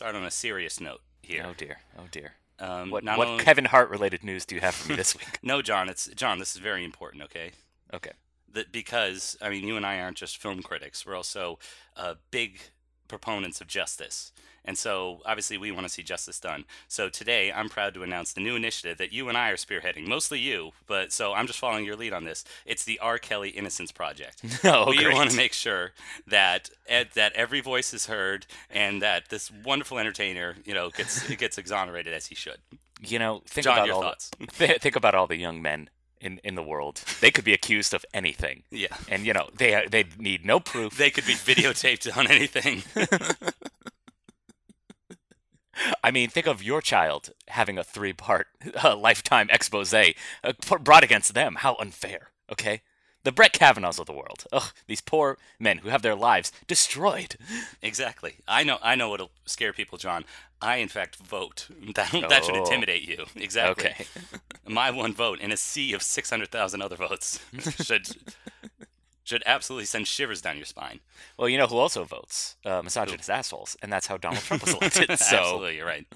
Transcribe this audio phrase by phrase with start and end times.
[0.00, 1.44] start on a serious note here.
[1.46, 1.76] Oh dear.
[1.98, 2.32] Oh dear.
[2.58, 5.14] Um, What not what only- Kevin Hart related news do you have for me this
[5.14, 5.28] week?
[5.42, 5.90] No, John.
[5.90, 6.38] It's John.
[6.38, 7.22] This is very important.
[7.24, 7.50] Okay.
[7.92, 8.12] Okay.
[8.50, 11.04] That because I mean, you and I aren't just film critics.
[11.04, 11.58] We're also
[11.98, 12.60] uh, big
[13.08, 14.32] proponents of justice,
[14.64, 16.64] and so obviously we want to see justice done.
[16.88, 20.06] So today, I'm proud to announce the new initiative that you and I are spearheading.
[20.06, 22.44] Mostly you, but so I'm just following your lead on this.
[22.66, 23.18] It's the R.
[23.18, 24.42] Kelly Innocence Project.
[24.64, 25.14] Oh, we great.
[25.14, 25.92] want to make sure
[26.26, 26.70] that
[27.14, 32.12] that every voice is heard and that this wonderful entertainer, you know, gets gets exonerated
[32.12, 32.58] as he should.
[33.02, 34.30] You know, think John, about your all thoughts?
[34.58, 35.88] th- think about all the young men
[36.20, 37.02] in, in the world.
[37.22, 38.88] They could be accused of anything, Yeah.
[39.08, 40.96] and you know they they need no proof.
[40.98, 42.82] They could be videotaped on anything.
[46.04, 48.48] I mean, think of your child having a three part
[48.84, 50.12] uh, lifetime expose uh,
[50.80, 51.56] brought against them.
[51.56, 52.82] How unfair, okay?
[53.22, 54.44] The Brett Kavanaughs of the world.
[54.50, 57.36] Ugh, these poor men who have their lives destroyed.
[57.82, 58.36] Exactly.
[58.48, 58.78] I know.
[58.82, 60.24] I know what'll scare people, John.
[60.62, 61.66] I, in fact, vote.
[61.94, 62.62] That, that should Oh.
[62.62, 63.24] intimidate you.
[63.36, 63.86] Exactly.
[63.90, 64.04] Okay.
[64.68, 67.40] My one vote in a sea of six hundred thousand other votes
[67.82, 68.06] should
[69.30, 71.00] should absolutely send shivers down your spine.
[71.38, 72.56] Well, you know who also votes?
[72.64, 75.18] Uh, misogynist assholes, and that's how Donald Trump was elected.
[75.18, 76.06] so, Absolutely, you're right.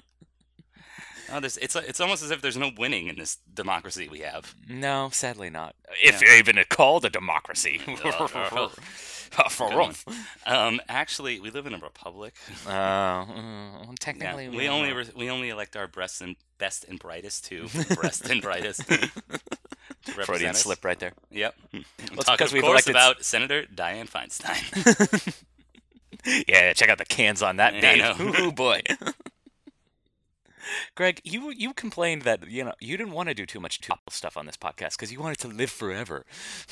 [1.31, 4.53] Oh, this, it's it's almost as if there's no winning in this democracy we have.
[4.69, 5.73] no, sadly not.
[6.03, 7.81] If even called a democracy.
[9.37, 9.95] Uh, For Good one.
[10.45, 12.35] Um, actually, we live in a republic.
[12.65, 16.97] Uh, uh, Yeah, technically, we only re- we only elect our best and best and
[16.99, 18.83] brightest to breast and brightest.
[20.05, 21.13] Freudian slip right there.
[21.31, 21.55] Yep.
[21.71, 21.77] Hmm.
[21.77, 25.33] I'm it's talking, because of we've elected- about Senator Dianne Feinstein.
[26.47, 28.19] Yeah, check out the cans on that Yeah.
[28.19, 28.81] Ooh boy.
[30.95, 34.11] Greg, you you complained that you know you didn't want to do too much topical
[34.11, 36.25] stuff on this podcast because you wanted to live forever,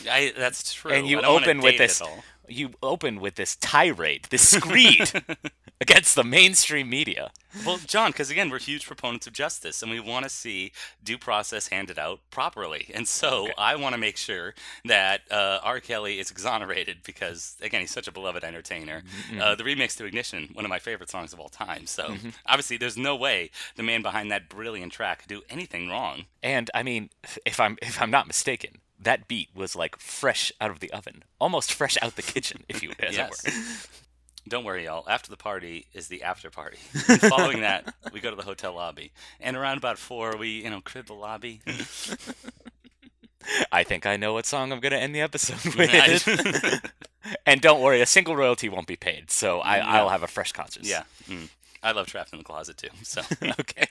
[0.10, 0.92] I, that's true.
[0.92, 2.02] and you I don't wanna open with this.
[2.48, 5.12] You open with this tirade, this screed
[5.82, 7.32] against the mainstream media.
[7.66, 10.72] Well, John, because again, we're huge proponents of justice, and we want to see
[11.04, 12.90] due process handed out properly.
[12.94, 13.54] And so, Okay.
[13.58, 14.56] I want to make sure
[14.86, 15.80] that uh, R.
[15.80, 19.04] Kelly is exonerated because, again, he's such a beloved entertainer.
[19.30, 19.42] Mm-hmm.
[19.42, 21.86] Uh, the remix to Ignition, one of my favorite songs of all time.
[21.86, 22.16] So,
[22.46, 26.26] obviously, there's no way the man behind that brilliant track could do anything wrong.
[26.42, 27.10] And I mean,
[27.46, 31.24] if I'm if I'm not mistaken, that beat was like fresh out of the oven,
[31.40, 33.44] almost fresh out the kitchen, if you as Yes.
[33.46, 33.60] it were.
[34.50, 35.08] Don't worry, y'all.
[35.10, 36.78] After the party is the after party.
[37.08, 40.70] And following that, we go to the hotel lobby, and around about four, we you
[40.70, 41.62] know crib the lobby.
[43.72, 46.82] I think I know what song I'm gonna end the episode with.
[47.46, 49.86] and don't worry, a single royalty won't be paid, so I, No.
[49.86, 50.90] I'll have a fresh conscience.
[50.90, 51.50] yeah, mm.
[51.82, 52.90] I love Trapped in the Closet too.
[53.04, 53.22] So
[53.60, 53.88] okay.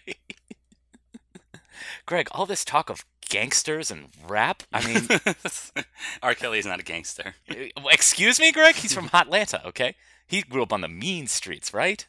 [2.07, 4.63] Greg, all this talk of gangsters and rap.
[4.73, 5.09] I mean,
[6.23, 6.35] R.
[6.35, 7.35] Kelly is not a gangster.
[7.91, 8.75] excuse me, Greg.
[8.77, 9.67] He's from Atlanta.
[9.69, 9.95] Okay,
[10.27, 12.07] he grew up on the mean streets, right?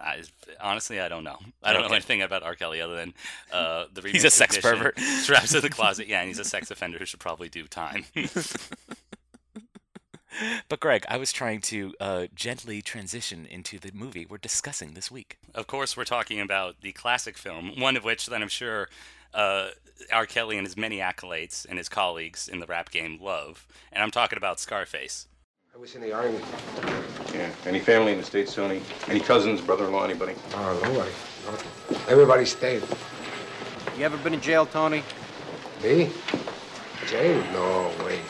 [0.00, 0.22] I,
[0.60, 1.38] honestly, I don't know.
[1.62, 2.54] I don't know anything about R.
[2.54, 3.14] Kelly other than
[3.52, 4.96] uh, the He's a sex pervert.
[5.24, 6.08] Trapped in the Closet.
[6.08, 8.06] Yeah, and he's a sex offender who should probably do time.
[10.68, 15.10] But Greg, I was trying to uh, gently transition into the movie we're discussing this
[15.10, 15.38] week.
[15.54, 18.88] of course, we're talking about the classic film, one of which then I'm sure
[19.34, 19.70] uh,
[20.12, 20.26] R.
[20.26, 23.66] Kelly and his many accolades and his colleagues in the rap game love.
[23.92, 25.26] And I'm talking about Scarface.
[25.74, 26.40] I was in the army.
[27.32, 27.50] Yeah.
[27.64, 28.82] Any family in the States, Tony?
[29.08, 30.34] Any cousins, brother-in-law, anybody?
[30.54, 31.10] Oh, nobody.
[31.46, 31.98] No.
[32.08, 32.82] Everybody stayed.
[33.96, 35.02] You ever been in jail, Tony?
[35.82, 36.10] Me?
[37.06, 37.42] Jail?
[37.52, 38.20] No way.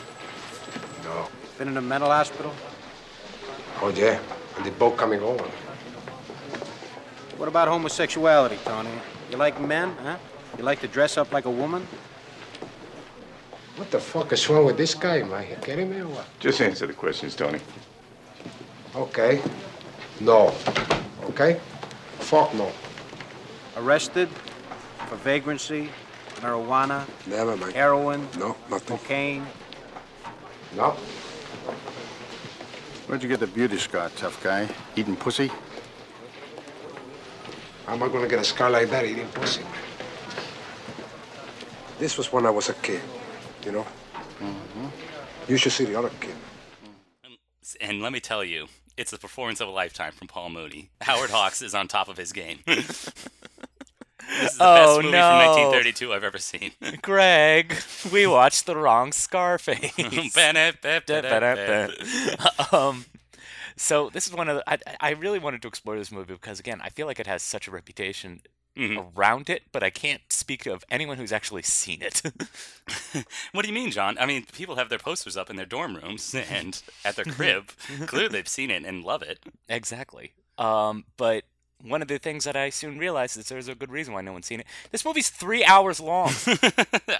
[1.61, 1.65] No.
[1.65, 2.51] Been in a mental hospital?
[3.81, 4.19] Oh, yeah.
[4.57, 5.43] And the boat coming over.
[7.37, 8.89] What about homosexuality, Tony?
[9.29, 10.17] You like men, huh?
[10.57, 11.85] You like to dress up like a woman?
[13.77, 15.19] What the fuck is wrong with this guy?
[15.19, 16.25] Am I kidding me or what?
[16.39, 17.59] Just answer the questions, Tony.
[18.95, 19.39] Okay.
[20.19, 20.53] No.
[21.25, 21.59] Okay?
[22.19, 22.71] Fuck no.
[23.77, 24.29] Arrested
[25.07, 25.89] for vagrancy,
[26.41, 27.73] marijuana, Never mind.
[27.73, 28.97] heroin, No, nothing.
[28.97, 29.45] cocaine.
[30.75, 30.95] No.
[33.07, 34.69] Where'd you get the beauty scar, tough guy?
[34.95, 35.51] Eating pussy?
[37.85, 39.73] How am I gonna get a scar like that eating pussy, man?
[41.99, 43.01] This was when I was a kid,
[43.65, 43.85] you know?
[44.39, 44.87] Mm-hmm.
[45.47, 46.35] You should see the other kid.
[47.79, 48.67] And let me tell you,
[48.97, 50.89] it's the performance of a lifetime from Paul Muni.
[51.01, 52.59] Howard Hawks is on top of his game.
[54.39, 55.29] this is the Oh, best movie no.
[55.29, 55.37] from
[55.71, 56.71] 1932 I've ever seen.
[57.01, 57.75] Greg,
[58.11, 59.91] we watched the wrong Scarface.
[62.71, 63.05] um,
[63.75, 64.69] so this is one of the.
[64.69, 67.43] I, I really wanted to explore this movie because again, I feel like it has
[67.43, 68.41] such a reputation
[68.77, 69.17] Mhm.
[69.17, 72.21] around it, but I can't speak of anyone who's actually seen it.
[73.51, 74.17] What do you mean, John?
[74.17, 77.71] I mean, people have their posters up in their dorm rooms and at their crib.
[78.07, 79.39] Clearly, they've seen it and love it.
[79.67, 80.31] exactly.
[80.57, 81.43] Um, but
[81.83, 84.33] one of the things that I soon realized is there's a good reason why no
[84.33, 84.67] one's seen it.
[84.91, 86.31] This movie's three hours long,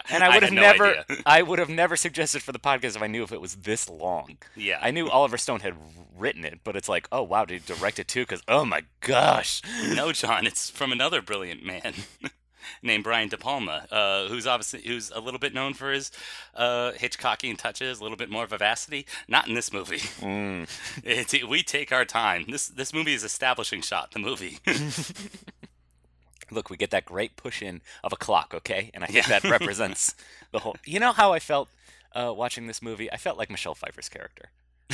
[0.10, 1.06] and I would had have no never.
[1.26, 3.90] I would have never suggested for the podcast if I knew if it was this
[3.90, 4.38] long.
[4.56, 4.80] Yeah.
[4.82, 5.76] I knew Oliver Stone had
[6.18, 8.22] written it, but it's like, oh wow, did he direct it too?
[8.22, 9.62] Because oh my gosh,
[9.94, 11.94] no, John, it's from another brilliant man
[12.82, 16.12] named Brian De Palma, uh, who's obviously who's a little bit known for his
[16.56, 19.06] uh, Hitchcockian touches, a little bit more vivacity.
[19.28, 20.02] Not in this movie.
[21.04, 22.46] It's, we take our time.
[22.50, 24.12] This this movie is establishing shot.
[24.12, 24.60] The movie.
[26.52, 29.40] look, we get that great push in of a clock, okay, and I think Yeah.
[29.40, 30.16] that represents
[30.52, 30.76] the whole.
[30.86, 31.70] You know how I felt
[32.14, 33.12] uh, watching this movie?
[33.12, 34.50] I felt like Michelle Pfeiffer's character.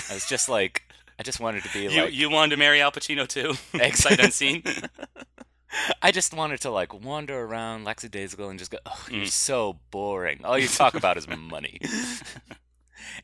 [0.09, 0.83] I was just like,
[1.19, 3.53] I just wanted to be you like, you wanted to marry Al Pacino too?
[3.93, 4.63] Sight unseen.
[6.01, 9.17] I just wanted to like wander around lackadaisical and just go, oh, Mm.
[9.17, 10.41] you're so boring.
[10.45, 11.79] All you talk about is money.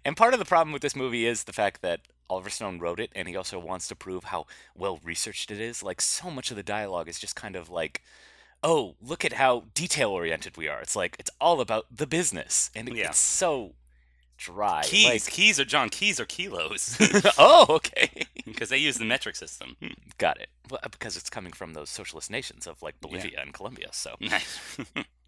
[0.06, 3.00] and part of the problem with this movie is the fact that Oliver Stone wrote
[3.00, 4.46] it, and he also wants to prove how
[4.76, 5.84] well researched it is.
[5.84, 8.02] Like, so much of the dialogue is just kind of like,
[8.64, 10.82] oh, look at how detail oriented we are.
[10.82, 12.72] It's like, it's all about the business.
[12.76, 13.10] And it, Yeah.
[13.10, 13.74] it's so
[14.44, 14.82] dry.
[14.84, 15.90] Keys, Like, keys are John.
[15.90, 16.98] Keys are kilos
[17.38, 18.10] oh, okay.
[18.46, 19.76] because they use the metric system.
[19.80, 20.50] Hmm, got it.
[20.70, 23.90] Well, uh, because it's coming from those socialist nations of like Bolivia and Colombia.
[23.92, 24.16] So.
[24.20, 24.60] Nice.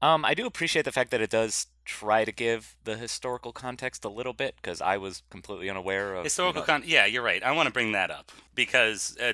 [0.00, 4.04] Um, I do appreciate the fact that it does try to give the historical context
[4.04, 6.82] a little bit because I was completely unaware of Historical you know, con.
[6.86, 7.42] Yeah, you're right.
[7.42, 9.32] I want to bring that up because uh,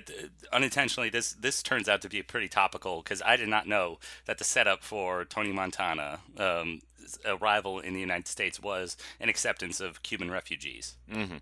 [0.53, 4.39] unintentionally, this this turns out to be pretty topical because I did not know that
[4.39, 6.81] the setup for Tony Montana um,
[7.27, 10.95] arrival in the United States was an acceptance of Cuban refugees.
[11.11, 11.41] Mhm.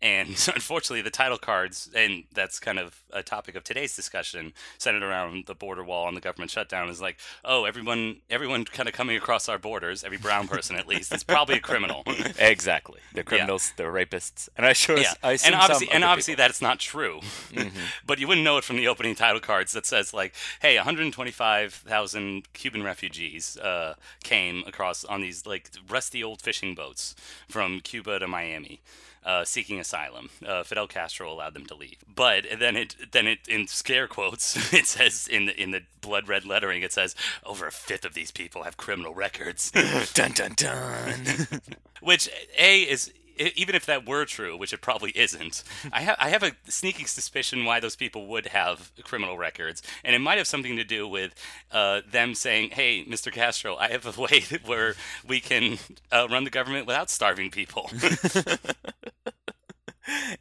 [0.00, 5.02] And unfortunately, the title cards, and that's kind of a topic of today's discussion, centered
[5.02, 8.94] around the border wall and the government shutdown, is like, oh, everyone, everyone kind of
[8.94, 12.02] coming across our borders, every brown person at least, is probably a criminal.
[12.38, 16.44] exactly they're criminals, they're rapists, and I sure Yeah, I and obviously, and obviously people.
[16.44, 17.20] that's not true.
[18.06, 22.52] but you wouldn't know it from the opening title cards that says like, "Hey, 125,000
[22.52, 27.14] Cuban refugees uh, came across on these like rusty old fishing boats
[27.48, 28.80] from Cuba to Miami."
[29.28, 31.98] Uh, seeking asylum, uh, Fidel Castro allowed them to leave.
[32.16, 36.28] But then it, then it, in scare quotes, it says in the in the blood
[36.28, 37.14] red lettering, it says
[37.44, 39.70] over a fifth of these people have criminal records.
[40.14, 41.26] dun dun dun.
[42.00, 45.62] Which a is even if that were true, which it probably isn't,
[45.92, 50.14] I have I have a sneaking suspicion why those people would have criminal records, and
[50.14, 51.34] it might have something to do with
[51.72, 53.32] uh, them saying, "Hey, Mr.
[53.32, 54.94] Castro, I have a way where
[55.26, 55.78] we can
[56.12, 57.90] uh, run the government without starving people."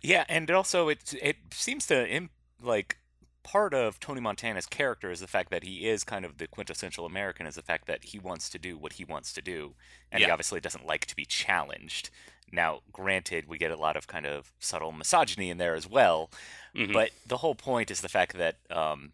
[0.01, 2.29] yeah, and also it it seems to im-
[2.61, 2.97] like
[3.47, 7.05] part of Tony Montana's character is the fact that he is kind of the quintessential
[7.05, 9.73] American, is the fact that he wants to do what he wants to do,
[10.11, 12.09] and he obviously doesn't like to be challenged.
[12.51, 16.29] Now, granted, we get a lot of kind of subtle misogyny in there as well,
[16.75, 16.91] Mhm.
[16.91, 19.13] but the whole point is the fact that um,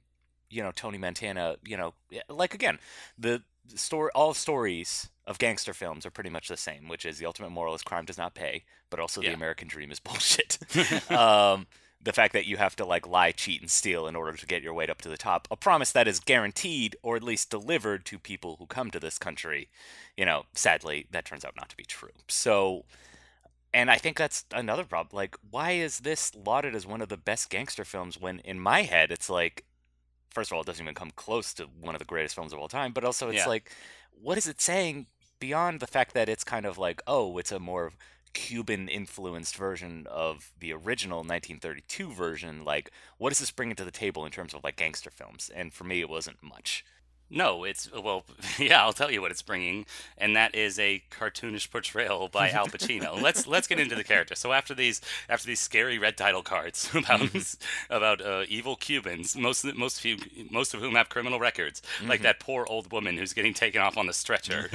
[0.49, 1.93] you know Tony Montana, you know,
[2.27, 2.79] like again,
[3.17, 3.43] the
[3.75, 7.49] story, all stories of gangster films are pretty much the same, which is the ultimate
[7.51, 10.57] moral is crime does not pay, but also the American dream is bullshit.
[11.11, 11.67] um,
[12.03, 14.61] the fact that you have to like lie, cheat, and steal in order to get
[14.61, 18.05] your way up to the top, a promise that is guaranteed or at least delivered
[18.05, 19.69] to people who come to this country,
[20.17, 22.11] you know, sadly that turns out not to be true.
[22.27, 22.85] So.
[23.75, 25.15] And I think that's another problem.
[25.17, 28.83] Like, why is this lauded as one of the best gangster films when, in my
[28.83, 29.65] head, it's like,
[30.29, 32.59] first of all, it doesn't even come close to one of the greatest films of
[32.59, 33.47] all time, but also it's Yeah.
[33.47, 33.71] like,
[34.11, 35.07] what is it saying
[35.39, 37.93] beyond the fact that it's kind of like, oh, it's a more
[38.33, 42.63] Cuban influenced version of the original 1932 version?
[42.63, 45.49] Like, what does this bring to the table in terms of like gangster films?
[45.53, 46.83] And for me, it wasn't much.
[47.33, 48.25] No, it's well,
[48.59, 48.83] yeah.
[48.83, 49.87] I'll tell you what it's bringing,
[50.19, 53.19] and that is a cartoonish portrayal by Al Pacino.
[53.19, 54.35] let's let's get into the character.
[54.35, 57.55] So after these after these scary red title cards about
[57.89, 60.17] about uh, evil Cubans, most of, most you
[60.51, 63.97] most of whom have criminal records, like that poor old woman who's getting taken off
[63.97, 64.69] on the stretcher,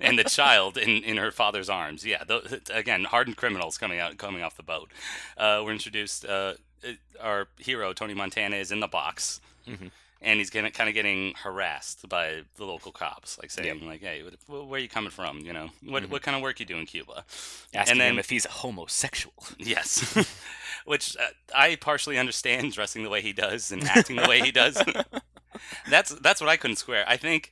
[0.00, 2.04] and the child in, in her father's arms.
[2.04, 4.90] Yeah, th again, hardened criminals coming out coming off the boat.
[5.36, 6.24] Uh, we're introduced.
[6.24, 6.54] Uh,
[7.20, 9.40] our hero Tony Montana is in the box
[10.22, 14.22] and he's getting kind of getting harassed by the local cops, like saying like, "Hey,
[14.46, 15.40] what, where are you coming from?
[15.40, 17.24] You know, what what kind of work you do in Cuba?"
[17.74, 19.34] Asking and then him if he's a homosexual.
[19.58, 20.14] yes,
[20.84, 24.50] which uh, I partially understand, dressing the way he does and acting the way he
[24.50, 24.82] does.
[25.90, 27.04] that's that's what I couldn't square.
[27.06, 27.50] I think.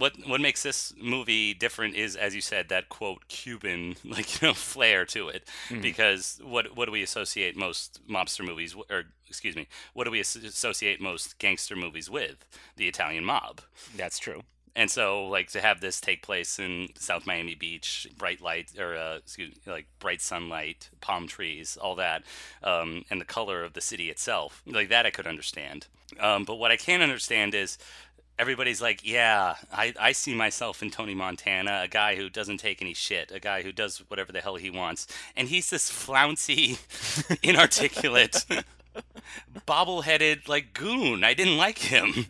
[0.00, 4.48] What what makes this movie different is, as you said, that quote Cuban like you
[4.48, 5.46] know flair to it.
[5.82, 10.20] Because what what do we associate most mobster movies, or excuse me, what do we
[10.20, 12.46] associate most gangster movies with?
[12.76, 13.60] The Italian mob.
[13.94, 14.42] That's true.
[14.76, 18.94] And so, like, to have this take place in South Miami Beach, bright light, or
[18.96, 22.22] uh, excuse me, like bright sunlight, palm trees, all that,
[22.62, 25.88] um, and the color of the city itself, like that, I could understand.
[26.18, 27.78] Um, but what I can't understand is
[28.40, 32.80] everybody's like, yeah, I, I see myself in Tony Montana, a guy who doesn't take
[32.80, 35.06] any shit, a guy who does whatever the hell he wants.
[35.36, 36.78] And he's this flouncy,
[37.42, 38.46] inarticulate,
[39.66, 41.22] bobble-headed like goon.
[41.22, 42.26] I didn't like him.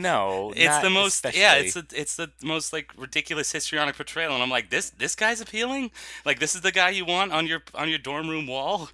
[0.00, 4.34] No, It's not the most yeah, it's the, it's the most like ridiculous histrionic portrayal
[4.34, 5.90] and I'm like this this guy's appealing?
[6.24, 8.90] Like this is the guy you want on your on your dorm room wall?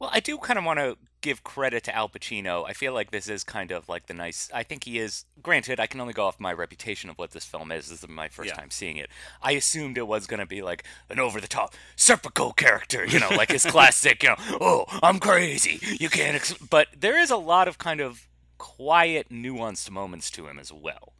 [0.00, 2.64] Well, I do kind of want to give credit to Al Pacino.
[2.66, 4.48] I feel like this is kind of like the nice.
[4.54, 5.26] I think he is.
[5.42, 7.90] Granted, I can only go off my reputation of what this film is.
[7.90, 8.54] This is my first Yeah.
[8.54, 9.10] time seeing it.
[9.42, 13.20] I assumed it was going to be like an over the top Serpico character, you
[13.20, 15.78] know, like his classic, you know, oh, I'm crazy.
[16.00, 16.34] You can't.
[16.36, 16.54] Ex-.
[16.54, 18.26] But there is a lot of kind of
[18.56, 21.12] quiet, nuanced moments to him as well.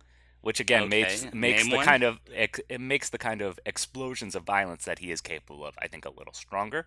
[0.43, 1.85] Which again makes Okay, makes name the one.
[1.85, 5.75] kind of it makes the kind of explosions of violence that he is capable of,
[5.79, 6.87] I think, a little stronger.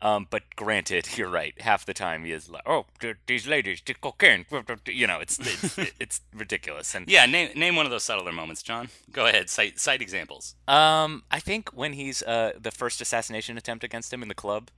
[0.00, 1.60] Um, but granted, you're right.
[1.60, 4.46] Half the time he is like, "Oh, th- these ladies did cocaine,"
[4.86, 6.94] you know, it's it's, it's ridiculous.
[6.94, 8.88] And yeah, name name one of those subtler moments, John.
[9.10, 10.54] Go ahead, cite cite examples.
[10.68, 14.70] um, I think when he's uh the first assassination attempt against him in the club,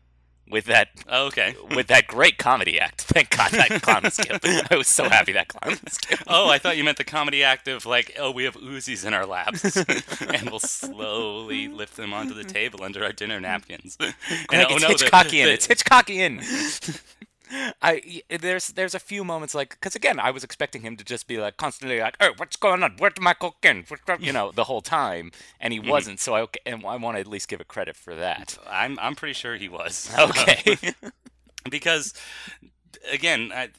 [0.48, 1.54] with that Oh, okay.
[1.74, 3.02] with that great comedy act.
[3.02, 4.40] Thank God that clown was killed.
[4.70, 6.22] I was so happy that clown was killed.
[6.26, 9.14] Oh, I thought you meant the comedy act of like, oh, we have Uzis in
[9.14, 9.76] our laps,
[10.20, 13.96] and we'll slowly lift them onto the table under our dinner napkins.
[14.28, 15.44] And, Greg, oh, it's no, the- Hitchcockian.
[15.44, 17.00] the- it's Hitchcockian.
[17.82, 21.26] I there's there's a few moments like because again I was expecting him to just
[21.26, 22.96] be like constantly like oh what's going on?
[22.98, 25.90] Where's my cocaine What's go-" you know the whole time and he mm-hmm.
[25.90, 28.58] wasn't so I and I want to at least give it credit for that.
[28.68, 30.12] I'm I'm pretty sure he was.
[30.18, 30.76] okay.
[31.68, 32.14] Because
[33.10, 33.70] again, I,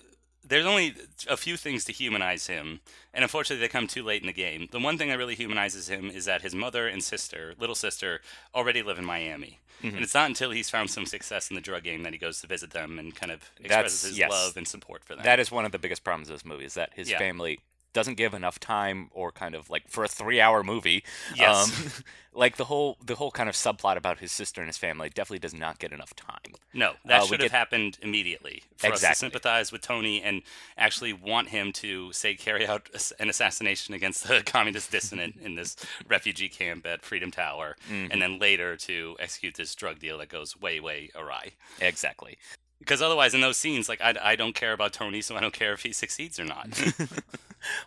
[0.48, 0.96] there's only
[1.30, 2.80] a few things to humanize him,
[3.14, 4.68] and unfortunately, they come too late in the game.
[4.72, 8.22] The one thing that really humanizes him is that his mother and sister, little sister,
[8.56, 9.60] already live in Miami.
[9.84, 9.96] Mm-hmm.
[9.96, 12.42] And it's not until he's found some success in the drug game that he goes
[12.42, 14.32] to visit them and kind of expresses That's- his yes.
[14.32, 15.24] love and support for them.
[15.24, 17.20] that is one of the biggest problems of this movie is that his Yeah.
[17.20, 17.60] family
[17.94, 21.04] doesn't give enough time or kind of like for a three hour movie
[21.36, 21.68] Yes.
[21.98, 22.04] um,
[22.34, 25.40] like the whole the whole kind of subplot about his sister and his family definitely
[25.40, 28.92] does not get enough time No, that Uh, should have get- happened immediately for us
[28.92, 29.16] to Exactly.
[29.26, 30.44] sympathize with Tony and
[30.78, 32.90] actually want him to say carry out
[33.20, 35.76] an assassination against the communist dissident in this
[36.08, 38.12] refugee camp at Freedom Tower, Mm-hmm.
[38.12, 41.52] and then later to execute this drug deal that goes way, way awry.
[41.82, 42.38] exactly
[42.80, 45.54] Because otherwise, in those scenes, like I, I don't care about Tony, so I don't
[45.54, 46.68] care if he succeeds or not.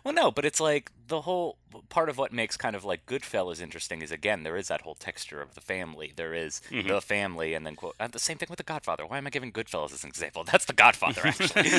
[0.03, 1.57] Well, no, but it's like the whole
[1.89, 4.95] part of what makes kind of like Goodfellas interesting is again there is that whole
[4.95, 6.11] texture of the family.
[6.15, 6.89] There is Mm-hmm.
[6.89, 9.07] the family, and then quote uh, the same thing with the Godfather.
[9.07, 10.43] Why am I giving Goodfellas as an example?
[10.43, 11.69] That's the Godfather, actually.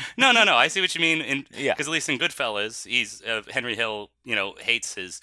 [0.16, 0.54] no, no, no.
[0.56, 1.20] I see what you mean.
[1.20, 1.74] In Yeah.
[1.74, 4.10] because at least in Goodfellas, he's uh, Henry Hill.
[4.24, 5.20] You know, hates his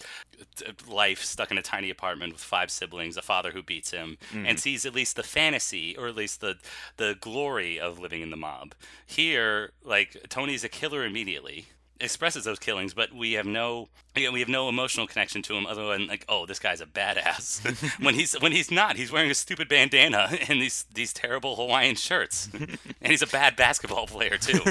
[0.68, 4.18] uh, life stuck in a tiny apartment with five siblings, a father who beats him,
[4.34, 4.46] Mm-hmm.
[4.46, 6.56] and sees at least the fantasy or at least the
[6.98, 8.74] the glory of living in the mob.
[9.06, 11.68] Here, like Tony's a killer immediately.
[12.02, 15.66] Expresses those killings, but we have no again, we have no emotional connection to him
[15.66, 17.62] other than like, oh, this guy's a badass.
[18.04, 21.96] when he's when he's not, he's wearing a stupid bandana and these these terrible Hawaiian
[21.96, 24.60] shirts, and he's a bad basketball player too.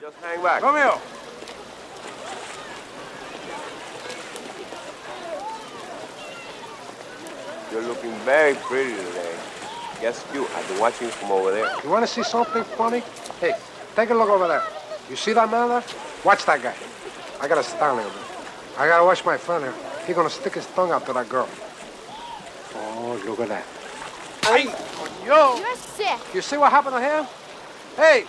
[0.00, 0.62] Just hang back.
[0.62, 1.00] Romeo!
[7.72, 9.33] You're looking very pretty today.
[10.00, 10.46] Guess you.
[10.54, 11.70] I've been watching you from over there.
[11.82, 13.02] You want to see something funny?
[13.40, 13.52] Hey,
[13.96, 14.62] take a look over there.
[15.08, 15.84] You see that man there?
[16.24, 16.74] Watch that guy.
[17.40, 18.10] I gotta stand him.
[18.78, 19.74] I gotta watch my friend here.
[20.06, 21.48] He gonna stick his tongue out to that girl.
[22.76, 23.64] Oh, look at that.
[24.44, 24.64] Hey,
[25.26, 25.56] yo!
[25.56, 26.18] You're sick.
[26.34, 27.26] You see what happened to him?
[27.96, 28.24] Hey,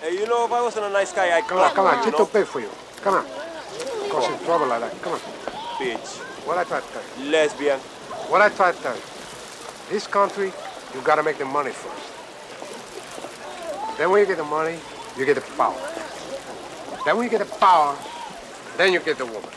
[0.00, 1.98] Hey, you know, if I wasn't a nice guy, I'd come on, come on.
[1.98, 2.26] you She's know?
[2.26, 2.68] too for you.
[3.02, 3.24] Come on.
[4.10, 5.00] Causing trouble like that.
[5.00, 5.20] Come on.
[5.78, 6.18] Bitch.
[6.44, 7.30] What I try to tell you?
[7.30, 7.78] Lesbian.
[8.28, 9.02] What I try to tell you?
[9.90, 10.52] This country,
[10.94, 12.12] you gotta make the money first.
[13.98, 14.78] Then when you get the money,
[15.16, 15.76] you get the power.
[17.04, 17.96] Then when you get the power,
[18.76, 19.50] then you get the woman.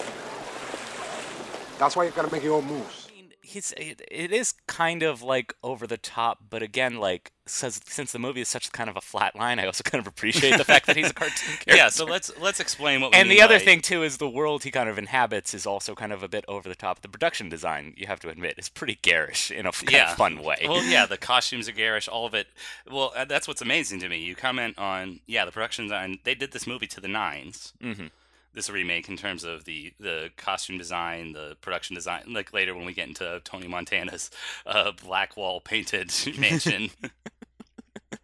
[1.78, 3.08] That's why you gotta make your own moves.
[3.10, 7.32] I mean, he's it, it is kind of like over the top, but again, like
[7.48, 10.08] says since the movie is such kind of a flat line, I also kind of
[10.08, 11.76] appreciate the fact that he's a cartoon character.
[11.76, 13.12] yeah, so let's let's explain what.
[13.12, 15.66] We and the other by- thing too is the world he kind of inhabits is
[15.66, 17.02] also kind of a bit over the top.
[17.02, 20.66] The production design, you have to admit, is pretty garish in a yeah, fun way.
[20.68, 22.48] Well, yeah, the costumes are garish, all of it.
[22.90, 24.18] Well, uh, that's what's amazing to me.
[24.20, 26.20] You comment on yeah, the production design.
[26.24, 28.10] They did this movie to the 9s Mhm.
[28.54, 32.24] This remake in terms of the the costume design, the production design.
[32.30, 34.32] Like later when we get into Tony Montana's
[34.66, 36.90] uh, black wall painted mansion.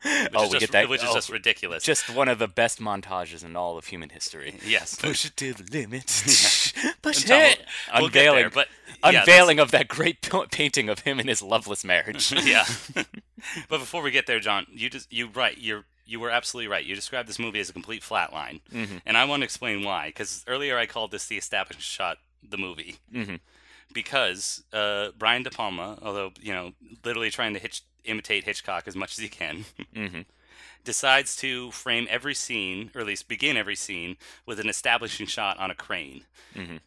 [0.05, 0.89] oh, is we just, get that.
[0.89, 1.83] which is oh, just ridiculous.
[1.83, 4.55] just one of the best montages in all of human history.
[4.65, 4.95] yes.
[4.95, 6.05] Push it to the limit.
[7.01, 7.61] Push Tom, it.
[7.95, 8.67] we'll get there, Unveiling, but
[9.03, 12.31] yeah, that's- of that great painting of him in his loveless marriage.
[12.43, 12.65] yeah.
[13.69, 15.57] but before we get there, John, you just you right.
[15.57, 16.83] You're you were absolutely right.
[16.85, 18.97] You described this movie as a complete flatline, Mm-hmm.
[19.05, 20.07] and I want to explain why.
[20.07, 22.17] Because earlier I called this the establishing shot,
[22.47, 23.39] the movie, Mhm.
[23.93, 26.71] Because uh, Brian De Palma, although you know,
[27.03, 29.65] literally trying to hitch, imitate Hitchcock as much as he can.
[29.95, 30.25] Mhm.
[30.83, 34.17] Decides to frame every scene, or at least begin every scene,
[34.47, 36.25] with an establishing shot on a crane.
[36.55, 36.79] Mhm.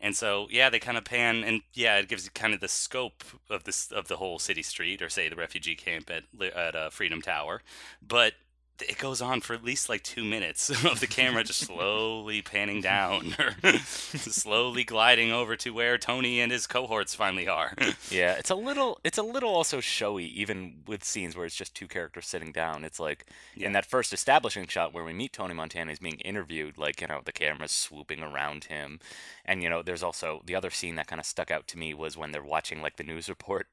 [0.00, 2.68] And so, yeah, they kind of pan, and yeah, it gives you kind of the
[2.68, 6.24] scope of this of the whole city street, or say the refugee camp at
[6.54, 7.62] at uh, Freedom Tower.
[8.06, 8.34] But
[8.82, 12.80] it goes on for at least like two minutes of the camera just slowly panning
[12.80, 17.74] down, or slowly gliding over to where Tony and his cohorts finally are.
[18.10, 21.74] Yeah, it's a little it's a little also showy even with scenes where it's just
[21.74, 22.84] two characters sitting down.
[22.84, 23.66] It's like Yeah.
[23.66, 27.06] in that first establishing shot where we meet Tony Montana he's being interviewed like, you
[27.06, 29.00] know, the camera's swooping around him.
[29.44, 31.92] And you know, there's also the other scene that kind of stuck out to me
[31.94, 33.66] was when they're watching like the news report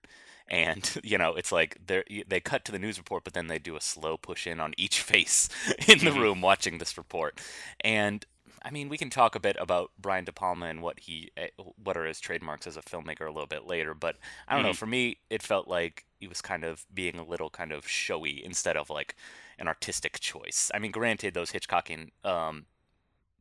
[0.48, 3.60] and you know, it's like they they cut to the news report but then they
[3.60, 5.50] do a slow push in on each face
[5.88, 7.40] in the room watching this report.
[7.82, 8.26] And
[8.66, 11.50] I mean, we can talk a bit about Brian De Palma and what he, eh,
[11.84, 13.94] what are his trademarks as a filmmaker a little bit later.
[13.94, 14.74] But I don't know.
[14.74, 18.44] For me, it felt like he was kind of being a little kind of showy
[18.44, 19.16] instead of like
[19.60, 20.72] an artistic choice.
[20.74, 22.66] I mean, granted, those Hitchcockian um,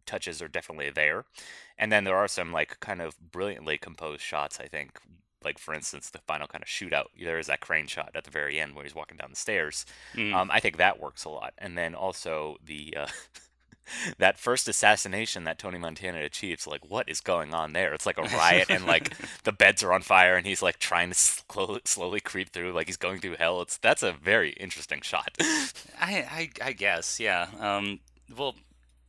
[0.04, 1.24] touches are definitely there,
[1.78, 4.60] and then there are some like kind of brilliantly composed shots.
[4.60, 5.00] I think,
[5.44, 7.06] like for instance, the final kind of shootout.
[7.20, 9.86] There is that crane shot at the very end where he's walking down the stairs.
[10.14, 10.34] Mm.
[10.34, 12.96] Um, I think that works a lot, and then also the.
[12.96, 13.06] Uh,
[14.18, 17.92] that first assassination that Tony Montana achieves, like what is going on there?
[17.92, 21.10] It's like a riot, and like the beds are on fire, and he's like trying
[21.10, 23.60] to slowly, slowly creep through, like he's going through hell.
[23.62, 25.36] It's that's a very interesting shot.
[25.40, 25.70] I,
[26.00, 27.48] I, I guess, yeah.
[27.58, 28.00] Um,
[28.36, 28.54] well,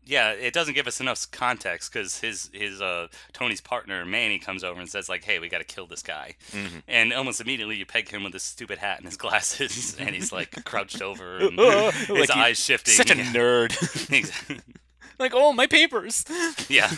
[0.06, 4.64] yeah, it doesn't give us enough context because his his uh Tony's partner Manny comes
[4.64, 6.80] over and says like, "Hey, we got to kill this guy," Mm-hmm.
[6.88, 10.32] and almost immediately you peg him with his stupid hat and his glasses, and he's
[10.32, 12.94] like crouched over, and his Like eyes shifting.
[12.94, 13.24] Such a Yeah.
[13.34, 14.62] nerd.
[15.18, 16.26] Like, oh, my papers.
[16.68, 16.92] yeah.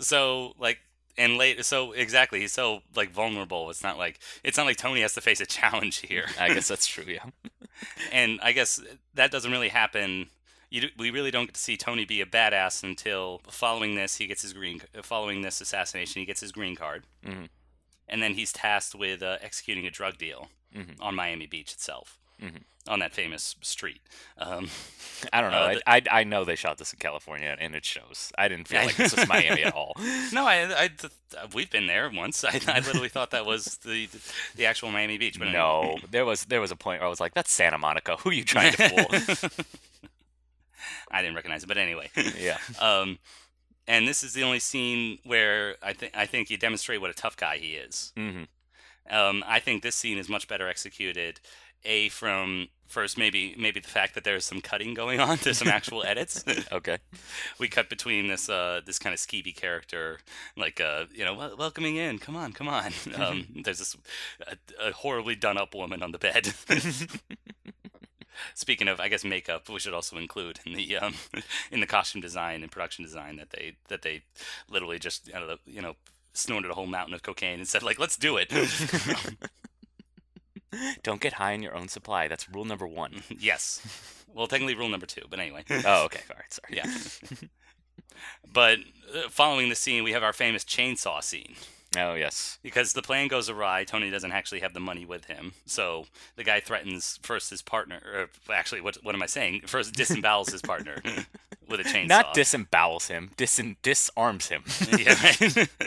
[0.00, 0.78] so like.
[1.20, 3.70] And late, so exactly, he's so like vulnerable.
[3.70, 6.26] It's not like it's not like Tony has to face a challenge here.
[6.38, 7.02] I guess that's true.
[7.08, 7.24] Yeah.
[8.12, 8.80] and I guess
[9.14, 10.28] that doesn't really happen.
[10.70, 14.26] You we really don't get to see Tony be a badass until following this he
[14.26, 17.48] gets his green following this assassination he gets his green card, Mhm.
[18.08, 20.96] and then he's tasked with uh, executing a drug deal Mhm.
[21.00, 22.64] on Miami Beach itself, Mhm.
[22.86, 24.02] on that famous street.
[24.36, 24.68] Um,
[25.32, 25.56] I don't know.
[25.58, 28.30] Uh, I, I I know they shot this in California, and it shows.
[28.36, 29.94] I didn't feel like this was Miami at all.
[30.34, 31.12] no, I, I th-
[31.54, 32.44] we've been there once.
[32.44, 34.06] I, I literally thought that was the
[34.54, 35.58] the actual Miami Beach, but anyway.
[35.62, 38.16] No, there was there was a point where I was like, "That's Santa Monica.
[38.16, 39.50] Who are you trying to fool?"
[41.10, 42.10] I didn't recognize it, but anyway.
[42.38, 42.58] yeah.
[42.80, 43.18] Um,
[43.86, 47.14] and this is the only scene where I think I think you demonstrate what a
[47.14, 48.12] tough guy he is.
[48.16, 48.42] hmm
[49.10, 51.40] Um, I think this scene is much better executed.
[51.84, 55.68] A from first maybe maybe the fact that there's some cutting going on, there's some
[55.68, 56.44] actual edits.
[56.72, 56.98] Okay.
[57.60, 60.18] we cut between this uh this kind of skeevy character,
[60.56, 62.92] like uh you know wel- welcoming in, come on, come on.
[63.16, 63.96] Um, there's this
[64.46, 64.56] a,
[64.88, 66.52] a horribly done up woman on the bed.
[68.54, 71.14] Speaking of, I guess makeup, we should also include in the um,
[71.70, 74.22] in the costume design and production design that they that they
[74.68, 75.96] literally just out of the, you know
[76.32, 78.52] snorted a whole mountain of cocaine and said like let's do it.
[81.02, 82.28] Don't get high on your own supply.
[82.28, 83.22] That's rule number one.
[83.38, 84.24] yes.
[84.32, 85.64] Well, technically rule number two, but anyway.
[85.70, 86.20] Oh, okay.
[86.30, 86.52] All right.
[86.52, 86.76] Sorry.
[86.76, 86.86] Yeah.
[88.52, 88.78] but
[89.14, 91.54] uh, following the scene, we have our famous chainsaw scene.
[91.96, 92.58] Oh, yes.
[92.62, 95.52] Because the plan goes awry, Tony doesn't actually have the money with him.
[95.64, 96.04] So
[96.36, 99.62] the guy threatens first his partner, or actually, what what am I saying?
[99.66, 101.00] First disembowels his partner
[101.68, 102.08] with a chainsaw.
[102.08, 103.30] Not disembowels him.
[103.36, 104.64] Dis disarms him.
[104.98, 105.68] yeah, right?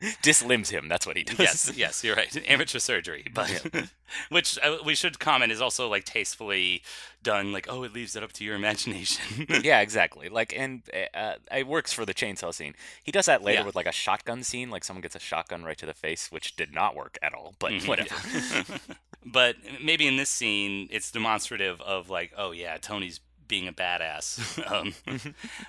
[0.22, 0.88] Dislimbs him.
[0.88, 1.38] That's what he does.
[1.38, 2.36] yes, yes, you're right.
[2.50, 3.66] Amateur surgery, but
[4.28, 6.82] which uh, we should comment is also like tastefully
[7.22, 7.52] done.
[7.52, 9.46] Like, oh, it leaves it up to your imagination.
[9.62, 10.28] yeah, exactly.
[10.28, 10.82] Like, and
[11.14, 12.74] uh, it works for the chainsaw scene.
[13.04, 13.66] He does that later Yeah.
[13.66, 16.56] with like a shotgun scene, like someone gets a shotgun right to the face, which
[16.56, 17.54] did not work at all.
[17.58, 18.80] But Mhm, whatever.
[19.24, 24.60] but maybe in this scene, it's demonstrative of like, oh yeah, Tony's being a badass.
[24.70, 24.92] um,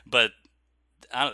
[0.06, 0.34] but uh,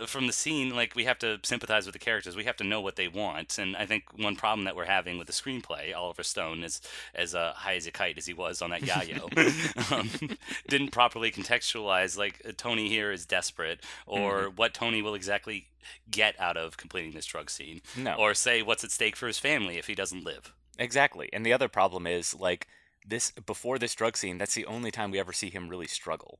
[0.06, 2.36] from the scene, like we have to sympathize with the characters.
[2.36, 5.18] We have to know what they want, and I think one problem that we're having
[5.18, 6.80] with the screenplay, Oliver Stone, is
[7.14, 10.36] as uh, high as a kite as he was on that yayo, um,
[10.68, 15.66] didn't properly contextualize like uh, Tony here is desperate, or what Tony will exactly
[16.10, 18.14] get out of completing this drug scene, No.
[18.14, 20.52] or say what's at stake for his family if he doesn't live.
[20.78, 21.28] Exactly.
[21.32, 22.66] And the other problem is like
[23.06, 26.38] this before this drug scene, that's the only time we ever see him really struggle.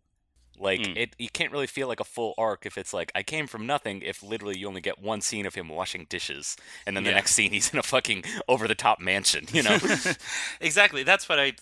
[0.59, 0.97] Like Mm.
[0.97, 3.67] it, you can't really feel like a full arc if it's like I came from
[3.67, 4.03] nothing.
[4.03, 7.17] If literally you only get one scene of him washing dishes, and then the Yeah.
[7.17, 9.47] next scene he's in a fucking over the top mansion.
[9.53, 9.79] You know?
[10.61, 11.03] exactly.
[11.03, 11.53] That's what I.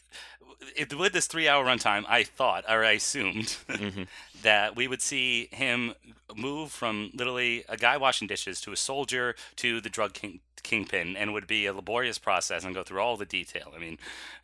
[0.77, 4.05] It, with this three-hour runtime, I thought or I assumed Mm-hmm.
[4.43, 5.95] that we would see him
[6.37, 11.17] move from literally a guy washing dishes to a soldier to the drug king, kingpin,
[11.17, 13.73] and would be a laborious process and go through all the detail.
[13.75, 13.99] I mean,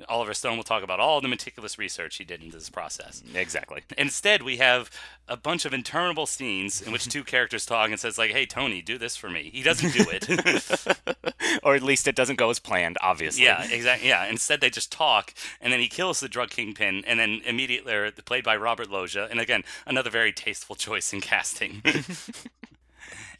[0.08, 3.22] Oliver Stone will talk about all the meticulous research he did into this process.
[3.34, 3.82] exactly.
[3.96, 4.90] Instead, we have
[5.28, 8.82] a bunch of interminable scenes in which two characters talk and says like, "Hey, Tony,
[8.82, 11.60] do this for me." He doesn't do it.
[11.62, 12.98] or at least it doesn't go as planned.
[13.00, 13.44] Obviously.
[13.44, 14.08] Yeah, exactly.
[14.08, 14.26] Yeah.
[14.26, 18.44] Instead, they just talk, and then he kills the drug kingpin, and then immediately, played
[18.44, 21.82] by Robert Loggia, and again, another very tasteful choice in casting.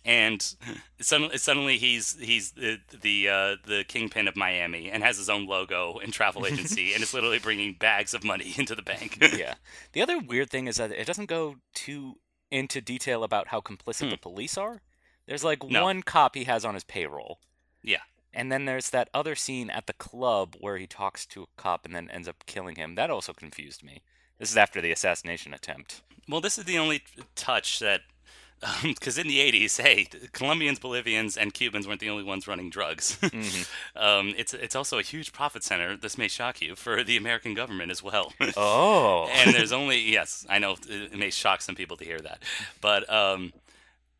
[0.05, 0.55] and
[1.01, 5.47] suddenly, suddenly he's he's the the uh, the kingpin of Miami, and has his own
[5.47, 9.19] logo and travel agency, and is literally bringing bags of money into the bank.
[9.37, 9.55] yeah.
[9.93, 12.17] The other weird thing is that it doesn't go too
[12.51, 14.81] into detail about how complicit the police are.
[15.27, 15.73] There's like Hmm.
[15.73, 15.83] No.
[15.85, 17.41] one cop he has on his payroll.
[17.83, 18.01] Yeah.
[18.33, 21.85] And then there's that other scene at the club where he talks to a cop
[21.85, 22.95] and then ends up killing him.
[22.95, 24.03] That also confused me.
[24.39, 26.03] This is after the assassination attempt.
[26.29, 27.03] Well, this is the only
[27.35, 28.03] touch that,
[28.83, 33.19] because in the '80s, hey, Colombians, Bolivians, and Cubans weren't the only ones running drugs.
[33.97, 35.97] um, it's it's also a huge profit center.
[35.97, 38.33] This may shock you for the American government as well.
[38.57, 39.29] Oh.
[39.33, 42.43] and there's only yes, I know it may shock some people to hear that,
[42.81, 43.53] but um,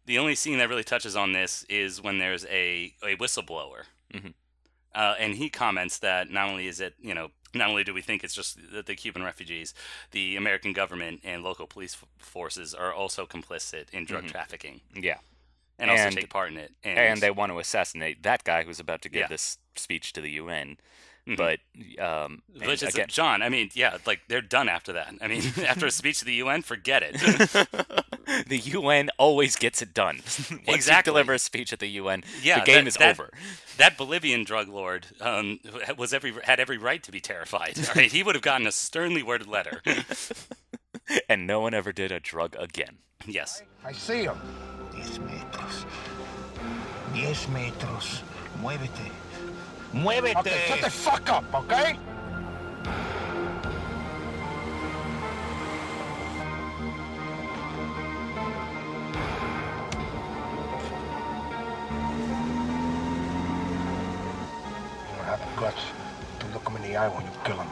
[0.07, 3.83] the only scene that really touches on this is when there's a a whistleblower,
[4.15, 4.35] Mhm.
[4.95, 8.03] uh, and he comments that not only is it you know not only do we
[8.03, 9.75] think it's just the, the Cuban refugees,
[10.11, 14.33] the American government and local police f- forces are also complicit in drug mm-hmm.
[14.33, 15.19] trafficking yeah.
[15.79, 16.73] and, also take part in it.
[16.85, 19.27] And, And they want to assassinate that guy who's about to give Yeah.
[19.29, 20.77] this speech to the UN.
[21.29, 21.37] Mhm.
[21.37, 21.59] But
[22.03, 25.13] um, Which is, again, John, I mean, yeah, like they're done after that.
[25.21, 27.17] I mean, after a speech to the UN, forget it.
[28.49, 30.17] the UN always gets it done.
[30.25, 31.11] Once you Exactly.
[31.11, 33.31] deliver a speech at the UN, Yeah, the game that- is that- over.
[33.77, 35.61] that Bolivian drug lord um,
[35.99, 37.79] was every had every right to be terrified.
[37.79, 39.83] All right, he would have gotten a sternly worded letter.
[41.29, 42.99] And no one ever did a drug again.
[43.27, 43.63] yes.
[43.85, 44.39] I see him.
[44.93, 45.85] Diez metros.
[47.15, 48.21] Diez metros.
[48.61, 49.11] Muévete.
[49.93, 50.37] Muévete.
[50.39, 51.99] Okay, shut the fuck up, okay?
[65.09, 65.83] You don't have the guts
[66.41, 67.69] to look him in the eye when you kill him.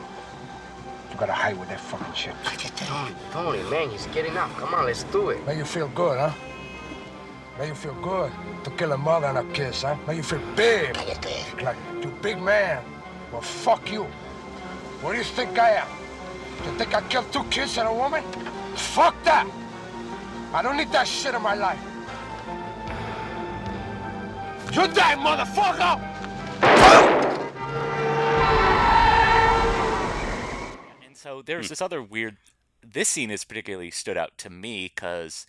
[1.11, 2.35] You gotta hide with that fucking shit.
[2.76, 4.50] Tony, Tony, man, he's getting up.
[4.57, 5.46] Come on, let's do it.
[5.46, 6.33] Make you feel good, huh?
[7.58, 8.30] Make you feel good
[8.64, 9.96] to kill a mother and a kiss, huh?
[10.06, 10.94] Make you feel big.
[11.62, 12.84] Like you big man.
[13.32, 14.04] Well, fuck you.
[15.00, 15.88] What do you think I am?
[16.66, 18.22] You think I killed two kids and a woman?
[18.74, 19.46] Fuck that!
[20.52, 21.80] I don't need that shit in my life.
[24.72, 26.00] You die, motherfucker!
[31.06, 32.36] And so there's this other weird.
[32.86, 35.46] This scene is particularly stood out to me because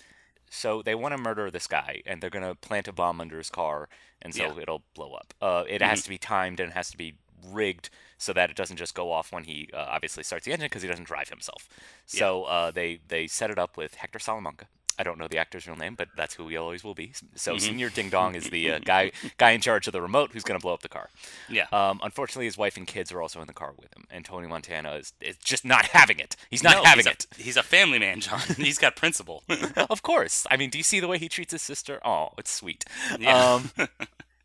[0.50, 3.50] so they want to murder this guy and they're gonna plant a bomb under his
[3.50, 3.90] car
[4.22, 4.62] and so Yeah.
[4.62, 5.34] it'll blow up.
[5.42, 8.56] Uh, it has to be timed and it has to be rigged so that it
[8.56, 11.30] doesn't just go off when he uh, obviously starts the engine because he doesn't drive
[11.30, 11.70] himself.
[12.06, 14.68] So uh, they they set it up with Hector Salamanca.
[15.00, 17.14] I don't know the actor's real name, but that's who he always will be.
[17.36, 20.44] So Senior Ding Dong is the uh, guy guy in charge of the remote who's
[20.44, 21.10] going to blow up the car.
[21.50, 21.68] Yeah.
[21.72, 24.48] Um, unfortunately, his wife and kids are also in the car with him, and Tony
[24.48, 26.36] Montana is, is just not having it.
[26.50, 27.28] He's not No, having he's a, it.
[27.38, 28.40] He's a family man, John.
[28.58, 29.44] He's got principle.
[29.90, 30.46] of course.
[30.50, 32.00] I mean, do you see the way he treats his sister?
[32.04, 32.84] Oh, it's sweet.
[33.20, 33.38] Yeah.
[33.56, 33.72] Um,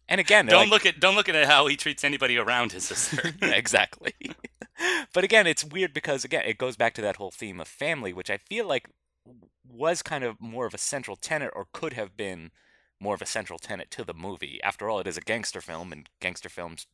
[0.08, 2.84] and again, don't like- look at don't look at how he treats anybody around his
[2.84, 3.32] sister.
[3.42, 4.12] exactly.
[5.14, 8.12] but again, it's weird because again, it goes back to that whole theme of family,
[8.12, 8.88] which I feel like
[9.72, 12.50] was kind of more of a central tenet, or could have been
[13.00, 14.60] more of a central tenet to the movie.
[14.62, 16.86] After all, it is a gangster film, and gangster films,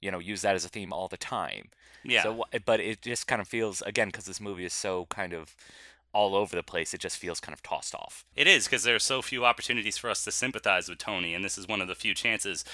[0.00, 1.70] you know, use that as a theme all the time.
[2.04, 2.22] Yeah.
[2.22, 5.56] So, but it just kind of feels again because this movie is so kind of
[6.12, 6.94] all over the place.
[6.94, 8.24] It just feels kind of tossed off.
[8.36, 11.44] It is because there are so few opportunities for us to sympathize with Tony, and
[11.44, 12.64] this is one of the few chances.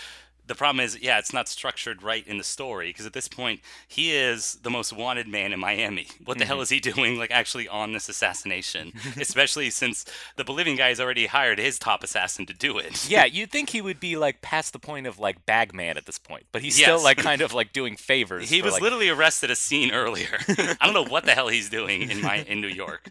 [0.46, 3.60] The problem is, yeah, it's not structured right in the story because at this point
[3.88, 6.08] he is the most wanted man in Miami.
[6.24, 6.62] What the hell mm-hmm.
[6.62, 8.92] is he doing, like actually on this assassination?
[9.20, 10.04] Especially since
[10.36, 13.08] the Bolivian guy has already hired his top assassin to do it.
[13.08, 16.18] Yeah, you'd think he would be like past the point of like bagman at this
[16.18, 18.48] point, but he's still like kind of like doing favors.
[18.48, 20.38] He for, was like, literally arrested a scene earlier.
[20.48, 23.10] I don't know what the hell he's doing in my in New York.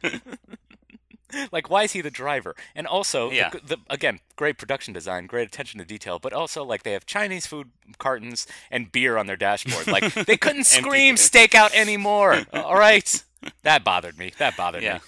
[1.51, 2.55] like, why is he the driver?
[2.75, 3.49] And also, Yeah.
[3.51, 7.45] the, again, great production design, great attention to detail, but also like they have Chinese
[7.45, 9.87] food cartons and beer on their dashboard.
[9.87, 12.41] Like they couldn't scream stakeout anymore.
[12.53, 13.23] All right,
[13.63, 14.31] that bothered me.
[14.37, 14.95] That bothered Yeah.
[14.95, 14.99] me.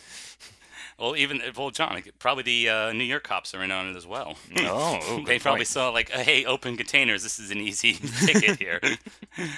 [0.98, 4.08] Well, even well, John, probably the uh, New York cops are in on it as
[4.08, 4.36] well.
[4.60, 5.68] Oh, ooh, they probably point.
[5.68, 7.22] saw like, hey, open containers.
[7.22, 8.80] This is an easy ticket here.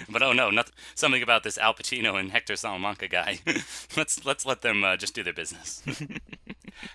[0.10, 0.73] but oh no, nothing.
[0.95, 3.38] Something about this Al Pacino and Hector Salamanca guy.
[3.95, 5.84] let's let's let them uh, just do their business.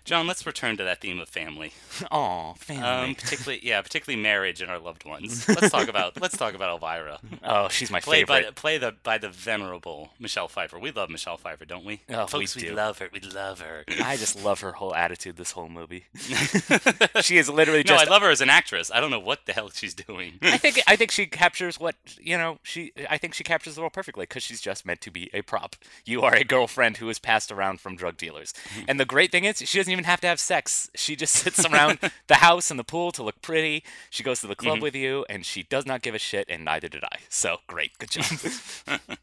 [0.04, 1.72] John, let's return to that theme of family.
[2.10, 2.82] Oh, family.
[2.82, 5.46] Um, particularly, yeah, particularly marriage and our loved ones.
[5.48, 7.18] Let's talk about let's talk about Elvira.
[7.44, 8.54] oh, she's my Played by favorite.
[8.56, 10.78] play the by the venerable Michelle Pfeiffer.
[10.78, 12.00] We love Michelle Pfeiffer, don't we?
[12.10, 12.74] Oh, we Folks, do.
[12.74, 13.08] love her.
[13.12, 13.84] We love her.
[14.02, 16.06] I just love her whole attitude this whole movie.
[17.20, 18.90] she is literally No, I love her as an actress.
[18.92, 20.38] I don't know what the hell she's doing.
[20.42, 22.58] I think I think she captures what you know.
[22.62, 25.42] She I think she captures the role perfectly because she's just meant to be a
[25.42, 25.76] prop.
[26.04, 28.52] You are a girlfriend who is passed around from drug dealers,
[28.88, 30.90] and the great thing is she doesn't even have to have sex.
[30.94, 33.82] She just sits around the house and the pool to look pretty.
[34.10, 34.82] She goes to the club Mhm.
[34.82, 37.18] with you, and she does not give a shit, and neither did I.
[37.28, 38.24] So great, good job.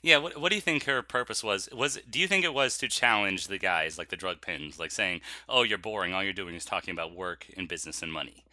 [0.00, 1.68] Yeah, what, what do you think her purpose was?
[1.72, 4.92] Was do you think it was to challenge the guys like the drug pins, like
[4.92, 6.14] saying, "Oh, you're boring.
[6.14, 8.44] All you're doing is talking about work and business and money."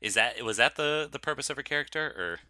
[0.00, 2.40] Is that was that the the purpose of her character,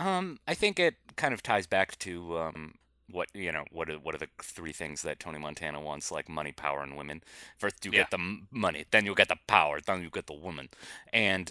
[0.00, 2.74] or Um, I think it kind of ties back to um,
[3.10, 3.64] what you know.
[3.70, 6.10] What are, what are the three things that Tony Montana wants?
[6.10, 7.22] Like money, power, and women.
[7.58, 7.98] First, you Yeah.
[8.02, 10.68] get the money, then you get the power, then you get the woman.
[11.12, 11.50] And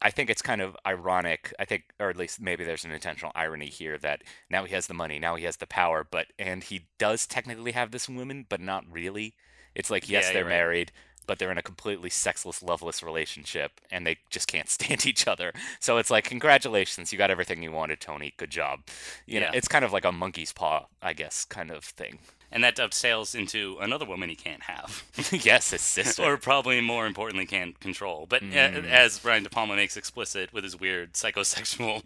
[0.00, 1.54] I think it's kind of ironic.
[1.58, 4.86] I think, or at least maybe there's an intentional irony here that now he has
[4.88, 8.46] the money, now he has the power, but and he does technically have this woman,
[8.48, 9.34] but not really.
[9.74, 10.50] It's like yes, Yeah, they're right.
[10.50, 10.92] married,
[11.26, 15.52] but they're in a completely sexless, loveless relationship, and they just can't stand each other.
[15.80, 18.34] So it's like, congratulations, you got everything you wanted, Tony.
[18.36, 18.80] Good job.
[19.26, 19.52] You know, Yeah.
[19.58, 22.18] it's kind of like a monkey's paw, I guess, kind of thing.
[22.54, 26.22] and that dovetails into another woman he can't have, yes, his sister.
[26.22, 28.26] or probably more importantly, can't control.
[28.28, 28.84] But uh, Mm.
[28.90, 32.02] as Brian De Palma makes explicit with his weird psychosexual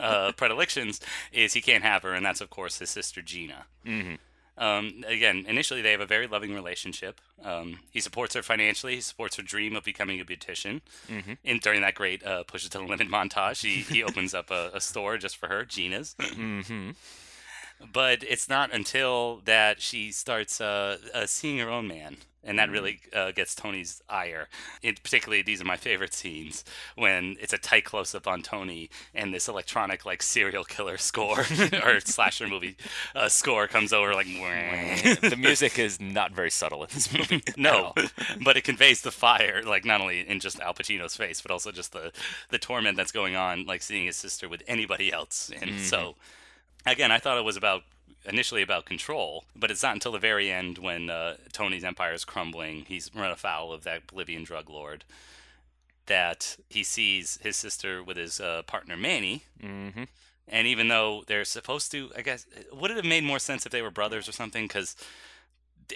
[0.00, 1.00] uh, predilections,
[1.32, 3.64] is he can't have her, and that's of course his sister Gina.
[3.84, 4.14] hmm
[4.58, 7.20] Um, again, initially they have a very loving relationship.
[7.42, 8.96] Um, he supports her financially.
[8.96, 10.82] He supports her dream of becoming a beautician.
[11.08, 11.38] Mhm.
[11.44, 14.50] And during that great uh, push it to the limit montage, he, he opens up
[14.50, 16.14] a, a store just for her, Gina's.
[16.20, 16.90] hmm
[17.92, 22.70] But it's not until that she starts uh, uh, seeing her own man, and that
[22.70, 24.48] really uh, gets Tony's ire.
[24.82, 26.64] It, particularly, these are my favorite scenes
[26.96, 31.40] when it's a tight close up on Tony, and this electronic like serial killer score
[31.84, 32.76] or slasher movie
[33.14, 34.26] uh, score comes over like.
[35.20, 37.42] the music is not very subtle in this movie.
[37.56, 37.92] No,
[38.42, 41.72] but it conveys the fire, like not only in just Al Pacino's face, but also
[41.72, 42.12] just the
[42.50, 45.50] the torment that's going on, like seeing his sister with anybody else.
[45.60, 46.16] And so,
[46.86, 47.82] again, I thought it was about
[48.24, 52.24] initially about control, but it's not until the very end when uh, Tony's empire is
[52.24, 55.04] crumbling, he's run afoul of that Bolivian drug lord,
[56.06, 59.44] that he sees his sister with his uh, partner Manny.
[59.62, 60.08] Mhm.
[60.48, 63.72] And even though they're supposed to, I guess, would it have made more sense if
[63.72, 64.64] they were brothers or something?
[64.64, 64.96] Because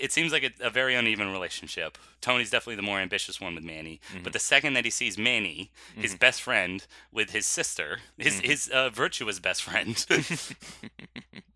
[0.00, 1.98] it seems like a, a very uneven relationship.
[2.20, 5.70] Tony's definitely the more ambitious one with Manny, but the second that he sees Manny,
[5.96, 10.04] his best friend, with his sister, his his uh, virtuous best friend,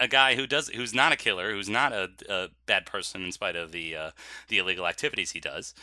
[0.00, 3.30] a guy who does who's not a killer, who's not a, a bad person in
[3.32, 4.10] spite of the uh,
[4.48, 5.74] the illegal activities he does,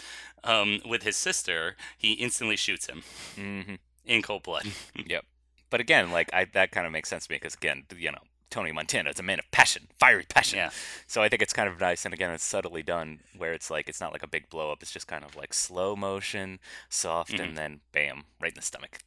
[0.44, 3.04] um, with his sister, he instantly shoots him
[3.38, 3.78] Mhm.
[4.06, 4.66] in cold blood.
[5.06, 5.24] Yep.
[5.70, 8.24] But again, like I, that kind of makes sense to me because again, you know,
[8.50, 10.58] Tony Montana is a man of passion, fiery passion.
[10.58, 10.70] Yeah.
[11.06, 13.90] So I think it's kind of nice, and again, it's subtly done where it's like
[13.90, 14.82] it's not like a big blow up.
[14.82, 17.44] It's just kind of like slow motion, soft, Mhm.
[17.44, 19.00] and then bam, right in the stomach,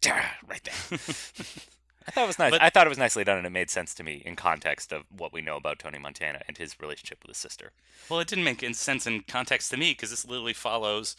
[0.47, 0.99] right there.
[2.07, 2.51] I thought it was nice.
[2.51, 4.93] But- I thought it was nicely done, and it made sense to me in context
[4.93, 7.73] of what we know about Tony Montana and his relationship with his sister.
[8.09, 11.17] Well, it didn't make sense in context to me because this literally follows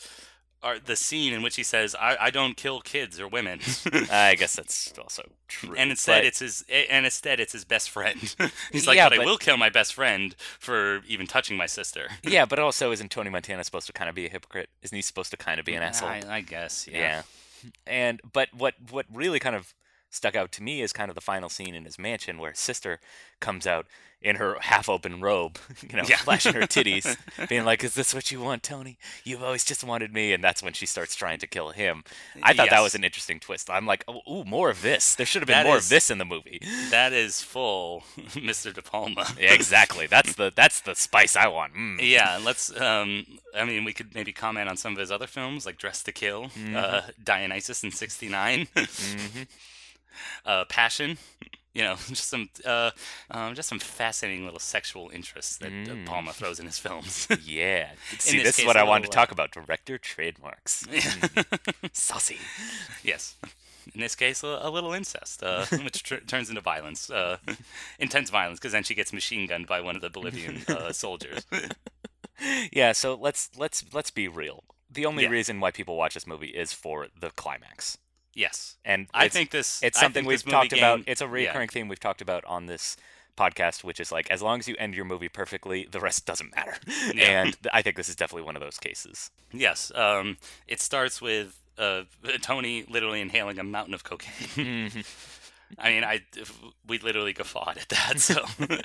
[0.63, 3.59] our, the scene in which he says, "I, I don't kill kids or women,"
[4.11, 5.75] I guess that's also true.
[5.77, 8.19] and instead but- it's his and instead it's his best friend.
[8.71, 12.09] He's like, Yeah, "But, I will kill my best friend for even touching my sister."
[12.23, 14.69] yeah, but also isn't Tony Montana supposed to kind of be a hypocrite?
[14.83, 16.09] Isn't he supposed to kind of be an asshole?
[16.09, 16.87] I, I guess.
[16.87, 16.97] Yeah.
[16.99, 17.21] Yeah.
[17.87, 19.73] And but what what really kind of
[20.11, 22.59] stuck out to me is kind of the final scene in his mansion where his
[22.59, 22.99] sister
[23.39, 23.87] comes out
[24.23, 25.57] in her half-open robe,
[25.89, 26.17] you know, Yeah.
[26.17, 27.17] flashing her titties,
[27.49, 28.99] being like, "Is this what you want, Tony?
[29.23, 32.03] You've always just wanted me." And that's when she starts trying to kill him.
[32.43, 33.67] I thought that was an interesting twist.
[33.71, 35.15] I'm like, "Oh, ooh, more of this.
[35.15, 38.03] There should have been That more is- of this in the movie." That is full,
[38.35, 38.71] Mr.
[38.71, 39.25] De Palma.
[39.39, 40.05] Yeah, exactly.
[40.05, 41.73] That's the that's the spice I want.
[41.73, 41.97] Mm.
[42.07, 42.69] Yeah, let's.
[42.79, 46.05] Um, I mean, we could maybe comment on some of his other films, like Dressed
[46.05, 46.75] to Kill, Mm-hmm.
[46.75, 48.67] uh, Dionysus in '69,
[50.45, 51.17] uh, Passion.
[51.73, 52.91] You know, just some uh,
[53.29, 56.05] um, just some fascinating little sexual interests that uh, Mm.
[56.05, 57.29] Palma throws in his films.
[57.45, 57.91] Yeah.
[58.19, 59.51] See, this this, is what I wanted to uh, talk about.
[59.51, 60.83] Director trademarks.
[60.83, 61.89] Mm.
[61.93, 62.39] Saucy.
[63.05, 63.35] yes.
[63.95, 67.37] In this case, a, a little incest, uh, which tr- turns into violence, uh,
[67.99, 71.45] intense violence, because then she gets machine gunned by one of the Bolivian uh, soldiers.
[72.73, 74.65] Yeah, so let's let's let's be real.
[74.89, 75.29] The only Yeah.
[75.29, 77.97] reason why people watch this movie is for the climax.
[78.33, 79.83] Yes, And I think this.
[79.83, 81.01] It's something think we've talked about.
[81.05, 81.47] It's a yeah.
[81.47, 82.95] recurring theme we've talked about on this
[83.37, 86.55] podcast, which is like as long as you end your movie perfectly, the rest doesn't
[86.55, 86.75] matter.
[87.13, 87.43] Yeah.
[87.43, 89.31] And I think this is definitely one of those cases.
[89.51, 89.91] Yes.
[89.95, 92.03] Um, it starts with uh,
[92.41, 94.31] Tony literally inhaling a mountain of cocaine.
[94.89, 95.01] Mm-hmm.
[95.79, 96.21] I mean, I
[96.87, 98.19] we literally guffawed at that.
[98.19, 98.43] So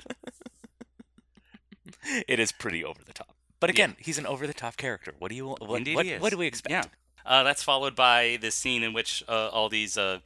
[2.28, 3.34] It is pretty over the top.
[3.58, 5.14] But again, he's an over the top character.
[5.18, 6.70] What do you what, Indeed what, what do we expect?
[6.70, 6.84] Yeah.
[7.26, 10.18] Uh, that's followed by the scene in which uh, all these uh,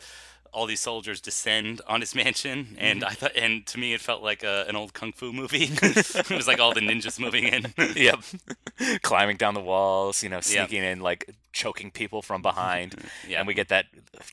[0.52, 3.08] all these soldiers descend on his mansion, and Mm-hmm.
[3.10, 5.68] I thought, and to me, it felt like a, an old kung fu movie.
[5.82, 7.72] it was like all the ninjas moving in.
[7.96, 8.20] yep.
[9.02, 12.94] Climbing down the walls, you know, sneaking in, like choking people from behind.
[13.28, 13.38] Yeah.
[13.38, 13.86] And we get that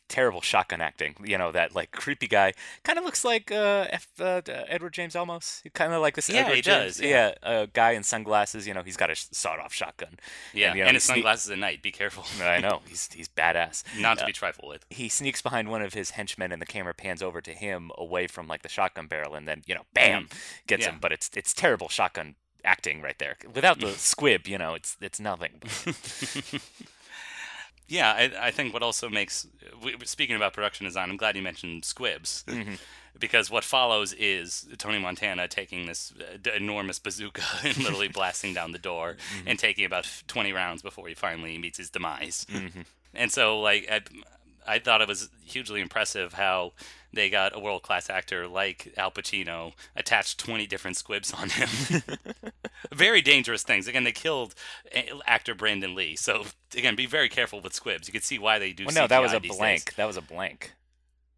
[0.07, 1.15] terrible shotgun acting.
[1.23, 2.53] You know, that like creepy guy.
[2.83, 5.61] Kind of looks like uh, F, uh, uh, Edward James Olmos.
[5.73, 6.97] Kind of like this Yeah, Edward he James.
[6.97, 7.33] does, yeah.
[7.43, 8.65] a guy in sunglasses.
[8.67, 10.17] You know, he's got a sawed off shotgun.
[10.53, 11.81] Yeah, And, you know, and his sne- sunglasses at night.
[11.81, 12.23] Be careful.
[12.41, 12.81] I know.
[12.87, 13.83] He's, he's badass.
[13.99, 14.85] Not to Uh, be trifled with.
[14.89, 18.27] he sneaks behind one of his henchmen and the camera pans over to him away
[18.27, 20.27] from like the shotgun barrel and then you know bam
[20.67, 20.91] gets Yeah.
[20.93, 24.97] him but it's it's terrible shotgun acting right there without the squib you know it's
[25.01, 25.61] it's nothing
[27.89, 29.47] Yeah, I, I think what also makes
[30.03, 32.73] speaking about production design, I'm glad you mentioned squibs Mm-hmm.
[33.17, 38.73] because what follows is Tony Montana taking this uh, enormous bazooka and literally blasting down
[38.73, 39.47] the door Mm-hmm.
[39.47, 42.45] and taking about 20 rounds before he finally meets his demise.
[42.51, 42.81] Mm-hmm.
[43.13, 44.01] And so, like, I,
[44.67, 46.73] I thought it was hugely impressive how
[47.13, 51.69] they got a world class actor like Al Pacino attached 20 different squibs on him.
[52.93, 53.87] very dangerous things.
[53.87, 54.53] Again, they killed
[54.91, 56.15] eh, actor Brandon Lee.
[56.15, 58.07] So, again, be very careful with squibs.
[58.07, 59.55] You can see why they do well no that was a days.
[59.57, 60.73] blank that was a blank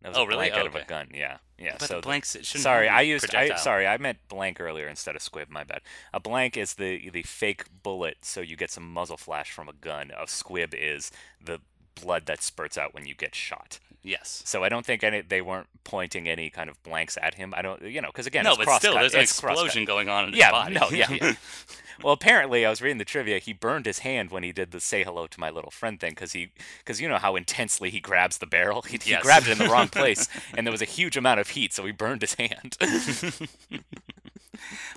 [0.01, 0.49] that was Oh, a really?
[0.49, 2.85] blank Oh, out of a gun yeah yeah But so the blanks it shouldn't sorry
[2.85, 5.81] be i used I, sorry i meant blank earlier instead of squib my bad
[6.13, 9.73] a blank is the the fake bullet so you get some muzzle flash from a
[9.73, 11.11] gun a squib is
[11.43, 11.59] the
[12.01, 14.41] blood that spurts out when you get shot Yes.
[14.45, 17.53] So I don't think any they weren't pointing any kind of blanks at him.
[17.55, 19.51] I don't, you know, because again, No, it's but still, there's an crosscut.
[19.51, 20.75] explosion going on in his yeah, body.
[20.75, 21.33] no, yeah, yeah.
[22.03, 23.39] well, apparently, I was reading the trivia.
[23.39, 26.11] He burned his hand when he did the "say hello to my little friend" thing
[26.11, 28.81] because he, because you know how intensely he grabs the barrel.
[28.89, 31.49] He, he grabbed it in the wrong place, and there was a huge amount of
[31.49, 32.77] heat, so he burned his hand.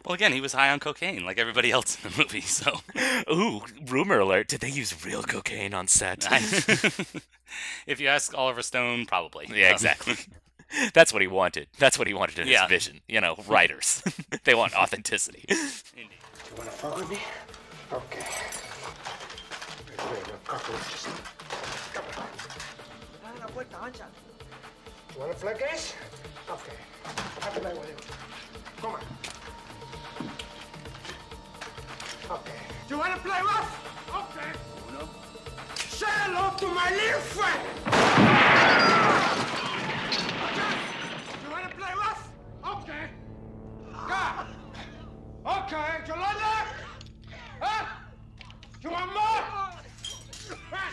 [0.04, 2.40] Well, again, he was high on cocaine like everybody else in the movie.
[2.42, 2.80] So,
[3.32, 4.48] Ooh, rumor alert!
[4.48, 6.26] Did they use real cocaine on set?
[7.86, 9.46] if you ask Oliver Stone, probably.
[9.52, 10.16] yeah, Um, exactly.
[10.94, 11.68] That's what he wanted.
[11.78, 12.62] That's what he wanted in Yeah.
[12.62, 13.00] his vision.
[13.08, 14.02] You know, writers.
[14.44, 15.44] they want authenticity.
[15.48, 15.56] You
[16.56, 17.18] wanna fuck with me?
[17.92, 18.24] Okay.
[19.88, 21.06] Wait, wait, no cockroaches.
[25.14, 25.94] You wanna play games?
[26.48, 26.72] Okay.
[27.42, 27.96] I'll play with you.
[28.80, 29.00] Come on.
[32.30, 32.52] Okay.
[32.88, 33.70] Do you wanna play rough?
[34.14, 34.52] Okay.
[35.88, 37.60] Say hello to my little friend.
[40.48, 40.74] Okay.
[41.32, 42.30] Do you wanna play rough?
[42.64, 43.10] Okay.
[45.44, 46.66] Okay, you like that?
[47.60, 47.86] Huh?
[48.82, 49.42] You want more?
[50.52, 50.68] Okay.
[50.70, 50.90] Hey.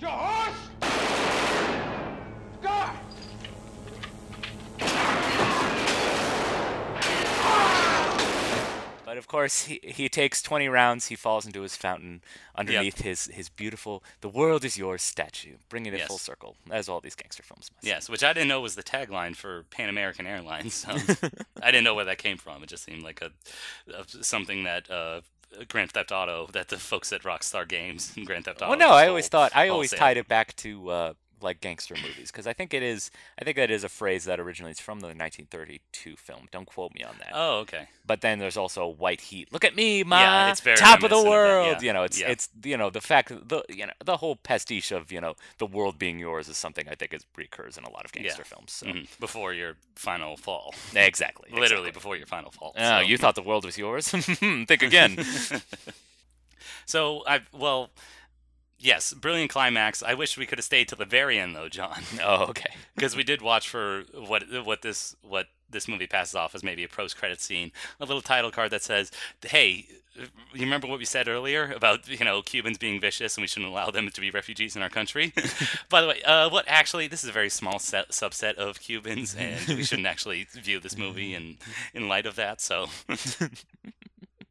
[0.00, 0.62] Your horse?
[2.62, 2.90] God.
[9.04, 11.06] But of course, he, he takes 20 rounds.
[11.06, 12.22] He falls into his fountain
[12.56, 16.08] underneath his, his beautiful "The world is yours" statue, bringing it Yes.
[16.08, 17.86] full circle, as all these gangster films must.
[17.86, 20.74] Yes, which I didn't know was the tagline for Pan American Airlines.
[20.74, 20.90] So
[21.62, 22.64] I didn't know where that came from.
[22.64, 23.30] It just seemed like a,
[23.94, 25.20] a something that uh,
[25.68, 28.70] Grand Theft Auto that the folks at Rockstar Games and Grand Theft Auto.
[28.70, 32.30] Well, no, I always thought I always tied it back to uh, like gangster movies
[32.30, 33.10] because I think it is.
[33.40, 36.48] I think that is a phrase that originates from the 1932 film.
[36.50, 37.30] Don't quote me on that.
[37.34, 37.88] Oh, okay.
[38.06, 39.52] But then there's also White Heat.
[39.52, 41.76] Look at me, ma, Yeah, it's very top of the reminiscent of that, world.
[41.82, 42.30] yeah, You know, it's yeah.
[42.30, 45.66] it's you know the fact the you know the whole pastiche of you know the
[45.66, 48.72] world being yours is something I think is recurs in a lot of gangster films.
[48.72, 48.86] So.
[48.86, 49.06] Mhm.
[49.20, 50.74] Before your final fall.
[50.94, 51.48] Exactly.
[51.52, 51.90] Literally exactly.
[51.92, 52.72] before your final fall.
[52.76, 52.98] Oh, so.
[53.00, 54.08] you thought the world was yours?
[54.08, 55.18] Think again.
[56.86, 57.90] So I well,
[58.82, 60.02] yes, brilliant climax.
[60.02, 62.74] I wish we could have stayed till the very end though, John, oh, okay.
[62.94, 66.84] because we did watch for what what this what this movie passes off as maybe
[66.84, 69.10] a post-credit scene, a little title card that says,
[69.42, 69.86] "Hey,
[70.52, 73.70] you remember what we said earlier about you know Cubans being vicious and we shouldn't
[73.70, 75.32] allow them to be refugees in our country?"
[75.88, 79.34] By the way, uh, what actually this is a very small set, subset of Cubans,
[79.34, 81.56] and we shouldn't actually view this movie in
[81.94, 82.60] in light of that.
[82.60, 82.88] So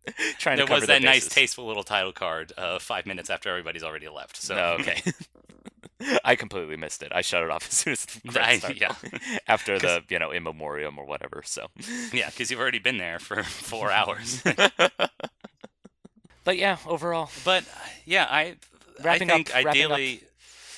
[0.40, 3.84] Trying there to was that nice, tasteful little title card uh, five minutes after everybody's
[3.84, 4.38] already left.
[4.38, 5.02] So No, okay.
[6.26, 7.12] I completely missed it.
[7.14, 8.96] I shut it off as soon as the I- yeah.
[9.48, 11.44] After the you know in memoriam or whatever.
[11.46, 11.68] So,
[12.12, 14.42] yeah, because you've already been there for four hours.
[16.44, 17.64] but yeah, overall, But
[18.06, 18.56] yeah, I
[19.04, 19.66] Wrapping I think up.
[19.66, 20.24] ideally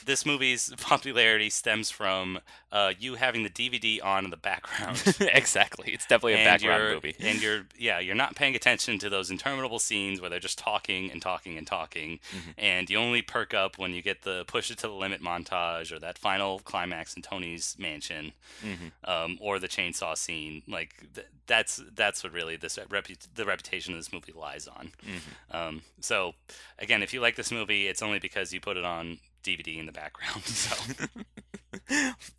[0.05, 2.39] this movie's popularity stems from
[2.71, 5.01] uh, you having the DVD on in the background.
[5.33, 5.91] exactly.
[5.93, 7.15] It's definitely a and background movie.
[7.19, 11.11] And you're yeah, you're not paying attention to those interminable scenes where they're just talking
[11.11, 12.51] and talking and talking, Mm-hmm.
[12.57, 15.91] and you only perk up when you get the push it to the limit montage
[15.91, 18.33] or that final climax in Tony's mansion,
[18.63, 18.91] Mhm.
[19.09, 20.63] um, or the chainsaw scene.
[20.67, 24.91] Like th- that's that's what really this repu- the reputation of this movie lies on.
[25.05, 25.55] Mm-hmm.
[25.55, 26.33] Um, so
[26.79, 29.85] again, if you like this movie, it's only because you put it on DVD in
[29.85, 30.43] the background.
[30.45, 30.75] So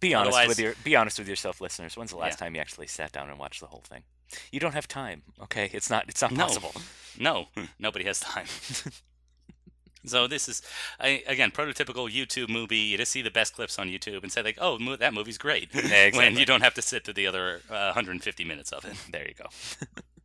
[0.00, 1.96] Be honest Otherwise- with your be honest with yourself, listeners.
[1.96, 2.46] When's the last Yeah.
[2.46, 4.02] time you actually sat down and watched the whole thing?
[4.52, 5.22] You don't have time.
[5.42, 6.44] Okay, it's not it's not No.
[6.46, 6.72] possible.
[7.18, 7.48] No,
[7.78, 8.46] nobody has time.
[10.06, 10.62] so this is,
[11.00, 12.76] I, again, prototypical YouTube movie.
[12.78, 15.38] You just see the best clips on YouTube and say like, "Oh, mo- that movie's
[15.38, 16.38] great," when exactly.
[16.40, 18.94] you don't have to sit through the other uh, 150 minutes of it.
[19.10, 19.46] There you go.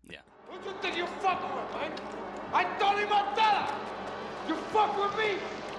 [0.09, 0.17] Yeah.
[0.47, 1.91] Who you think you fucking with, man?
[2.53, 3.73] I Tony Montana!
[4.47, 5.38] You fuck with me,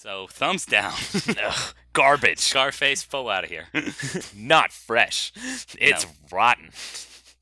[0.00, 0.94] So thumbs down.
[1.28, 2.38] Ugh, garbage.
[2.38, 3.66] Scarface, faux out of here.
[4.34, 5.30] Not fresh.
[5.78, 6.70] It's rotten.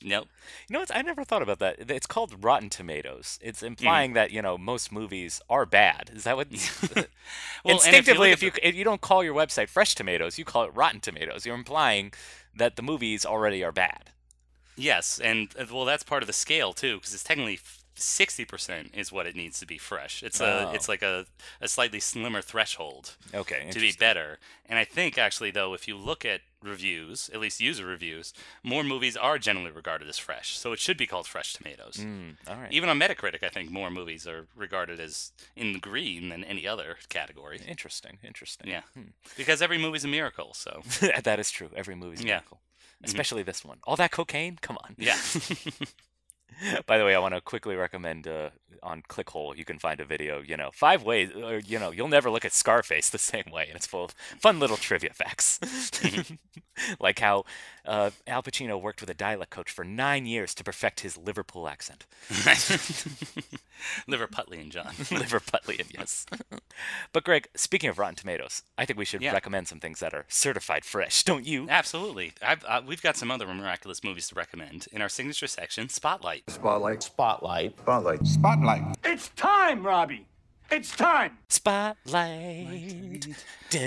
[0.02, 0.26] nope.
[0.68, 0.92] You know what?
[0.92, 1.88] I never thought about that.
[1.88, 3.38] It's called Rotten Tomatoes.
[3.40, 6.10] It's implying that you know most movies are bad.
[6.12, 6.48] Is that what?
[7.64, 10.38] Well, and if you Instinctively, if you, if you don't call your website Fresh Tomatoes,
[10.38, 11.44] you call it Rotten Tomatoes.
[11.44, 12.12] You're implying
[12.56, 14.10] that the movies already are bad.
[14.76, 17.58] Yes, and uh, well, that's part of the scale too, because it's technically
[17.98, 20.22] sixty percent is what it needs to be fresh.
[20.22, 20.72] It's a, Oh.
[20.72, 21.26] it's like a,
[21.60, 23.14] a slightly slimmer threshold.
[23.34, 24.38] Okay, to be better.
[24.66, 28.32] And I think actually though, if you look at reviews, at least user reviews,
[28.64, 30.58] more movies are generally regarded as fresh.
[30.58, 31.98] So it should be called Fresh Tomatoes.
[32.00, 32.72] Mm, all right.
[32.72, 36.66] Even on Metacritic, I think more movies are regarded as in the green than any
[36.66, 37.60] other category.
[37.66, 38.18] Interesting.
[38.24, 38.68] Interesting.
[38.68, 39.10] Yeah, Hmm.
[39.36, 40.52] because every movie's a miracle.
[40.54, 40.82] So
[41.22, 41.70] that is true.
[41.76, 42.28] Every movie's a Yeah.
[42.38, 42.60] miracle.
[43.04, 43.78] Especially this one.
[43.84, 44.58] All that cocaine?
[44.60, 44.96] Come on.
[44.98, 45.16] yeah.
[46.86, 48.50] By the way, I want to quickly recommend uh,
[48.82, 52.08] on Clickhole, you can find a video, you know, five ways, or, you know, you'll
[52.08, 53.66] never look at Scarface the same way.
[53.68, 55.60] And it's full of fun little trivia facts.
[57.00, 57.44] like how
[57.84, 61.68] uh, Al Pacino worked with a dialect coach for nine years to perfect his Liverpool
[61.68, 62.06] accent.
[64.08, 64.86] Liverpudlian and John.
[64.94, 66.26] Liverpudlian, yes.
[67.12, 69.32] but Greg, speaking of Rotten Tomatoes, I think we should Yeah.
[69.32, 71.66] recommend some things that are certified fresh, don't you?
[71.68, 72.32] Absolutely.
[72.42, 76.37] I've, uh, we've got some other miraculous movies to recommend in our signature section, Spotlight.
[76.46, 77.02] Spotlight.
[77.02, 77.78] Spotlight.
[77.78, 78.26] Spotlight.
[78.26, 78.96] Spotlight.
[79.04, 80.26] It's time, Robbie.
[80.70, 81.38] It's time.
[81.48, 83.26] Spotlight.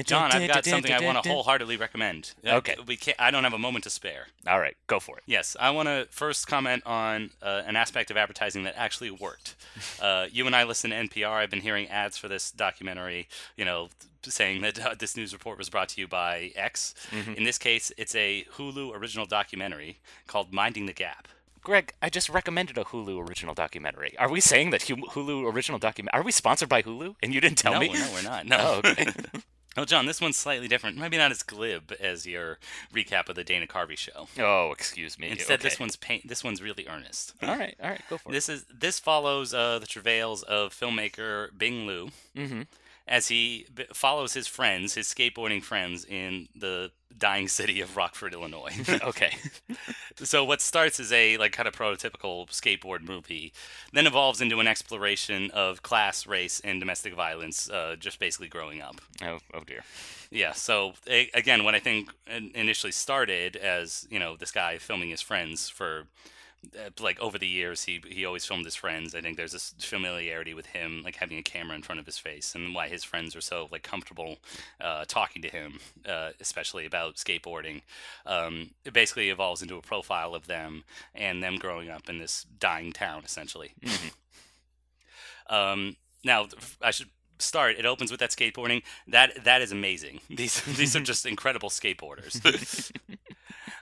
[0.06, 2.34] John, I've got something I want to wholeheartedly recommend.
[2.46, 2.76] Uh, Okay.
[2.88, 4.28] We can't, I don't have a moment to spare.
[4.48, 5.24] All right, go for it.
[5.28, 9.56] Yes, I want to first comment on uh, an aspect of advertising that actually worked.
[10.02, 11.30] Uh, you and I listen to NPR.
[11.30, 13.90] I've been hearing ads for this documentary, you know,
[14.24, 16.96] saying that uh, this news report was brought to you by X.
[17.38, 21.28] In this case, it's a Hulu original documentary called Minding the Gap.
[21.64, 24.18] Greg, I just recommended a Hulu original documentary.
[24.18, 26.14] Are we saying that Hulu original document?
[26.14, 27.16] Are we sponsored by Hulu?
[27.22, 27.94] And you didn't tell no, me.
[27.94, 28.46] no, we're not.
[28.52, 28.58] No.
[28.60, 29.08] Oh, okay.
[29.78, 30.98] oh, John, this one's slightly different.
[30.98, 32.58] Maybe not as glib as your
[32.94, 34.28] recap of the Dana Carvey show.
[34.40, 35.30] oh, excuse me.
[35.30, 37.36] Instead, this one's pain- this one's really earnest.
[37.44, 38.34] All right, all right, go for it.
[38.34, 42.40] This is this follows uh, the travails of filmmaker Bing Liu it.
[42.40, 42.62] Mm-hmm.
[43.08, 48.34] As he b- follows his friends, his skateboarding friends, in the dying city of Rockford,
[48.34, 48.74] Illinois.
[49.04, 49.36] okay.
[50.16, 53.54] so what starts as a like kind of prototypical skateboard movie,
[53.94, 58.82] then evolves into an exploration of class, race, and domestic violence, uh, just basically growing
[58.82, 59.02] up.
[59.24, 59.84] Oh, oh dear.
[60.30, 60.54] Yeah.
[60.54, 65.22] So a- again, what I think initially started as you know this guy filming his
[65.22, 66.08] friends for
[66.78, 69.16] uh, like over the years, he he always filmed his friends.
[69.16, 72.18] I think there's this familiarity with him, like having a camera in front of his
[72.18, 74.38] face, and why his friends are so like comfortable
[74.80, 77.82] uh, talking to him, uh, especially about skateboarding.
[78.26, 80.84] Um, it basically evolves into a profile of them
[81.16, 83.74] and them growing up in this dying town, essentially.
[85.50, 86.48] um, now,
[86.82, 87.10] I should
[87.40, 87.78] start.
[87.78, 88.84] It opens with that skateboarding.
[89.08, 90.22] That that is amazing.
[90.30, 92.40] These these are just incredible skateboarders.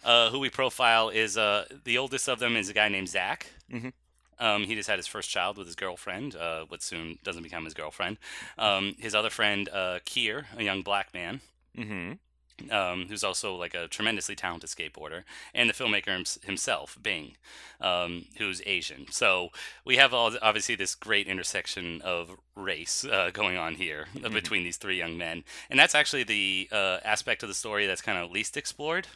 [0.04, 3.48] uh, who we profile is uh, the oldest of them is a guy named Zach.
[3.72, 3.94] Mhm.
[4.40, 7.66] Um, he just had his first child with his girlfriend, uh, what soon doesn't become
[7.66, 8.18] his girlfriend.
[8.58, 11.42] Um, his other friend, uh, Keire, a young black man,
[11.78, 12.72] Mm-hmm.
[12.72, 15.24] um, who's also like a tremendously talented skateboarder,
[15.54, 17.36] and the filmmaker hims- himself, Bing,
[17.82, 19.12] um, who's Asian.
[19.12, 19.50] So
[19.86, 24.64] we have all obviously this great intersection of race uh, going on here uh, between
[24.64, 28.18] these three young men, and that's actually the uh, aspect of the story that's kind
[28.18, 29.08] of least explored.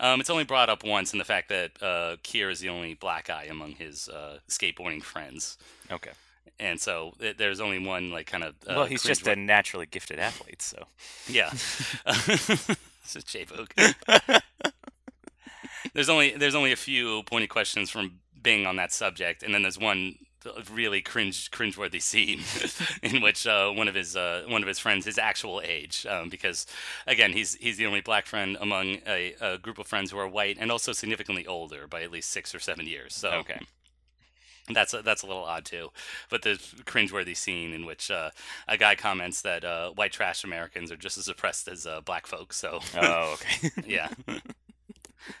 [0.00, 2.94] Um, it's only brought up once in the fact that uh, Keire is the only
[2.94, 5.58] black guy among his uh, skateboarding friends,
[5.90, 6.12] Okay.
[6.60, 8.54] and so th- there's only one like kind of.
[8.66, 10.84] Uh, well, he's just a naturally gifted athlete, so.
[11.28, 11.50] yeah.
[11.52, 13.74] it's a J-Book.
[15.94, 19.62] there's only there's only a few pointed questions from Bing on that subject, and then
[19.62, 20.14] there's one
[20.72, 22.40] really cringe cringeworthy scene
[23.02, 26.28] in which uh, one of his uh, one of his friends his actual age um,
[26.28, 26.66] because
[27.06, 30.28] again he's he's the only black friend among a, a group of friends who are
[30.28, 33.60] white and also significantly older by at least six or seven years so Okay.
[34.72, 35.88] that's a, that's a little odd too.
[36.30, 36.52] But the
[36.84, 38.30] cringeworthy scene in which uh,
[38.68, 42.26] a guy comments that uh, white trash Americans are just as oppressed as uh, black
[42.26, 42.56] folks.
[42.58, 43.70] So Oh, okay.
[43.86, 44.08] yeah.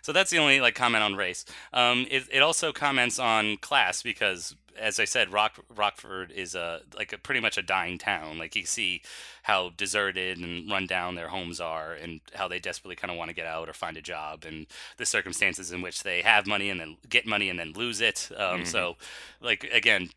[0.02, 1.44] so that's the only like comment on race.
[1.72, 6.80] Um, it, it also comments on class because, as I said, Rock Rockford is a
[6.96, 8.38] like a pretty much a dying town.
[8.38, 9.02] Like you see
[9.42, 13.28] how deserted and run down their homes are, and how they desperately kind of want
[13.30, 14.66] to get out or find a job, and
[14.96, 18.30] the circumstances in which they have money and then get money and then lose it.
[18.36, 18.96] Um, So,
[19.40, 20.10] like again.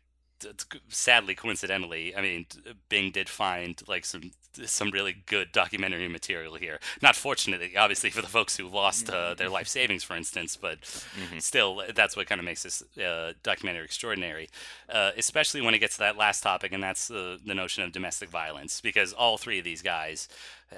[0.88, 2.46] Sadly, coincidentally, I mean,
[2.88, 4.32] Bing did find like some
[4.64, 6.78] some really good documentary material here.
[7.00, 10.78] Not fortunately, obviously, for the folks who lost uh, their life savings, for instance, but
[11.38, 14.48] still, that's what kind of makes this uh, documentary extraordinary,
[14.88, 17.92] uh, especially when it gets to that last topic, and that's the, the notion of
[17.92, 20.28] domestic violence, because all three of these guys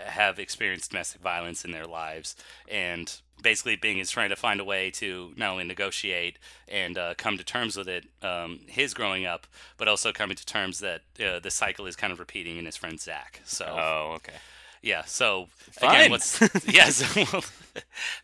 [0.06, 2.36] have experienced domestic violence in their lives,
[2.68, 7.14] and basically Bing is trying to find a way to not only negotiate and uh,
[7.16, 9.46] come to terms with it, um, his growing up,
[9.76, 12.76] but also coming to terms that uh, the cycle is kind of repeating in his
[12.76, 13.40] friend Zach.
[13.44, 14.34] So Oh, okay.
[14.82, 15.02] yeah.
[15.04, 15.90] So Fine.
[15.90, 17.44] again, what's yes, well,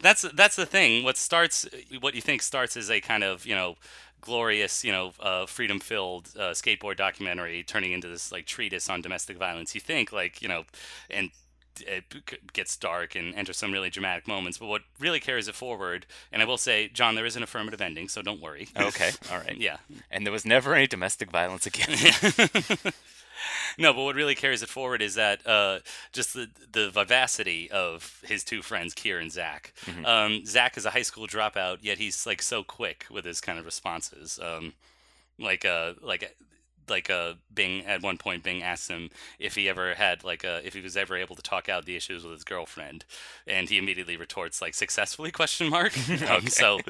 [0.01, 1.05] that's that's the thing.
[1.05, 1.66] What starts,
[2.01, 3.76] what you think starts as a kind of you know
[4.20, 9.36] glorious, you know, uh, freedom-filled uh, skateboard documentary, turning into this like treatise on domestic
[9.38, 9.74] violence.
[9.74, 10.64] You think like you know,
[11.09, 11.30] and
[11.86, 12.05] it
[12.53, 14.59] gets dark and enters some really dramatic moments.
[14.59, 17.80] But what really carries it forward, and I will say, John, there is an affirmative
[17.80, 18.68] ending, so don't worry.
[18.76, 19.11] Okay.
[19.32, 19.57] All right.
[19.57, 19.78] yeah.
[20.11, 21.88] And there was never any domestic violence again.
[23.78, 25.80] No, but what really carries it forward is that uh,
[26.12, 29.72] just the the vivacity of his two friends, Keire and Zach.
[30.05, 33.59] Um, Zach is a high school dropout, yet he's like so quick with his kind
[33.59, 34.38] of responses.
[34.43, 34.74] Um,
[35.38, 36.36] like uh, like
[36.91, 40.61] like uh, Bing at one point, Bing asks him if he ever had like uh,
[40.64, 43.05] if he was ever able to talk out the issues with his girlfriend,
[43.47, 45.93] and he immediately retorts like successfully question mark.
[46.28, 46.80] um, So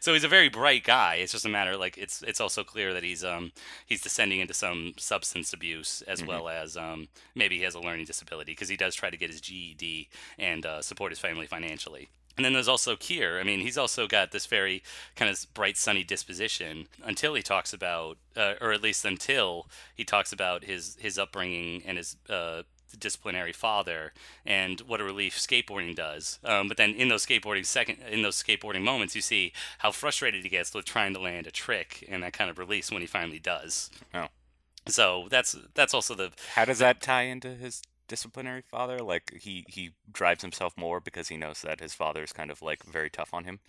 [0.00, 1.16] so he's a very bright guy.
[1.16, 3.52] It's just a matter like it's it's also clear that he's um
[3.86, 8.06] he's descending into some substance abuse as well as um maybe he has a learning
[8.06, 10.08] disability because he does try to get his GED
[10.38, 12.08] and uh, support his family financially.
[12.38, 13.40] And then there's also Keire.
[13.40, 14.84] I mean, he's also got this very
[15.16, 20.04] kind of bright, sunny disposition until he talks about, uh, or at least until he
[20.04, 22.62] talks about his his upbringing and his uh,
[22.96, 24.12] disciplinary father
[24.46, 26.38] and what a relief skateboarding does.
[26.44, 30.44] Um, but then in those skateboarding second, in those skateboarding moments, you see how frustrated
[30.44, 33.06] he gets with trying to land a trick and that kind of release when he
[33.08, 33.90] finally does.
[34.14, 34.28] Oh.
[34.86, 38.98] So that's that's also the How does that tie into his disciplinary father?
[39.00, 42.62] Like he he drives himself more because he knows that his father is kind of
[42.62, 43.60] like very tough on him.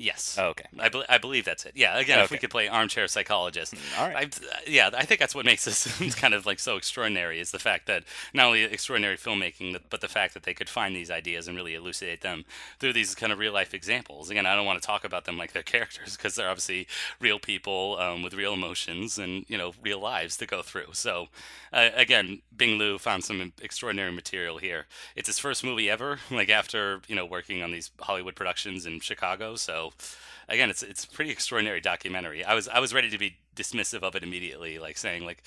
[0.00, 0.36] Yes.
[0.38, 0.66] Oh, okay.
[0.78, 1.72] I, bel I believe that's it.
[1.74, 1.98] Yeah.
[1.98, 4.32] Again, if we could play armchair psychologist, All right.
[4.40, 7.58] I, yeah, I think that's what makes this kind of like so extraordinary is the
[7.58, 11.48] fact that not only extraordinary filmmaking, but the fact that they could find these ideas
[11.48, 12.44] and really elucidate them
[12.78, 14.30] through these kind of real life examples.
[14.30, 16.86] Again, I don't want to talk about them like they're characters because they're obviously
[17.20, 20.92] real people um, with real emotions and you know real lives to go through.
[20.92, 21.26] So,
[21.72, 24.86] uh, again, Bing Liu found some extraordinary material here.
[25.16, 29.00] It's his first movie ever, like after you know working on these Hollywood productions in
[29.00, 29.56] Chicago.
[29.56, 30.16] So So,
[30.48, 32.44] again, it's it's a pretty extraordinary documentary.
[32.44, 35.42] I was I was ready to be dismissive of it immediately, like saying like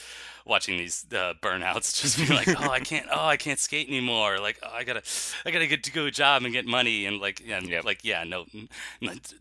[0.46, 4.38] watching these uh, burnouts, just be like, oh, I can't, oh, I can't skate anymore.
[4.40, 5.02] Like, oh, I gotta,
[5.46, 7.86] I gotta get to go a job and get money, and like, and Yep.
[7.86, 8.46] like, yeah, no,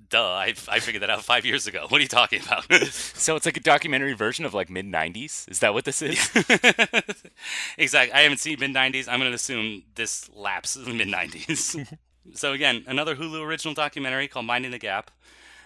[0.09, 1.87] duh, I I figured that out five years ago.
[1.89, 2.67] What are you talking about?
[3.21, 5.49] So it's like a documentary version of like mid '90s.
[5.51, 6.17] Is that what this is?
[7.77, 8.13] exactly.
[8.15, 9.09] I haven't seen mid '90s.
[9.09, 11.99] I'm gonna assume this laps in the mid '90s.
[12.35, 15.11] So again, another Hulu original documentary called Minding the Gap.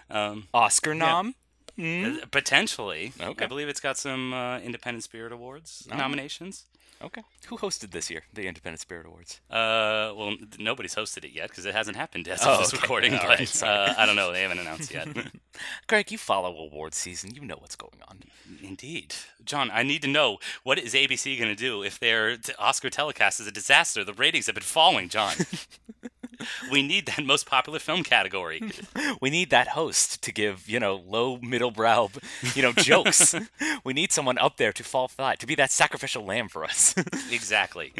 [0.09, 1.35] Um, Oscar nom?
[1.79, 3.11] uh, potentially.
[3.19, 3.43] Okay.
[3.45, 5.97] I believe it's got some uh, Independent Spirit Awards Oh.
[5.97, 6.65] nominations.
[7.01, 7.21] Okay.
[7.47, 9.41] Who hosted this year the Independent Spirit Awards?
[9.51, 12.81] Uh, well, nobody's hosted it yet because it hasn't happened as Oh, of this okay.
[12.81, 13.13] recording.
[13.15, 14.31] All but right, uh, I don't know.
[14.31, 15.09] They haven't announced yet.
[15.87, 17.35] Greg, you follow award season.
[17.35, 18.23] You know what's going on.
[18.63, 19.13] Indeed,
[19.43, 19.69] John.
[19.73, 23.47] I need to know what is ABC going to do if their Oscar telecast is
[23.47, 24.05] a disaster.
[24.05, 25.33] The ratings have been falling, John.
[26.71, 28.61] we need that most popular film category.
[29.21, 32.09] We need that host to give, you know, low middle brow,
[32.55, 33.33] you know, jokes.
[33.83, 36.93] we need someone up there to fall flat, to be that sacrificial lamb for us,
[37.31, 37.93] exactly.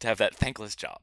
[0.00, 0.98] to have that thankless job.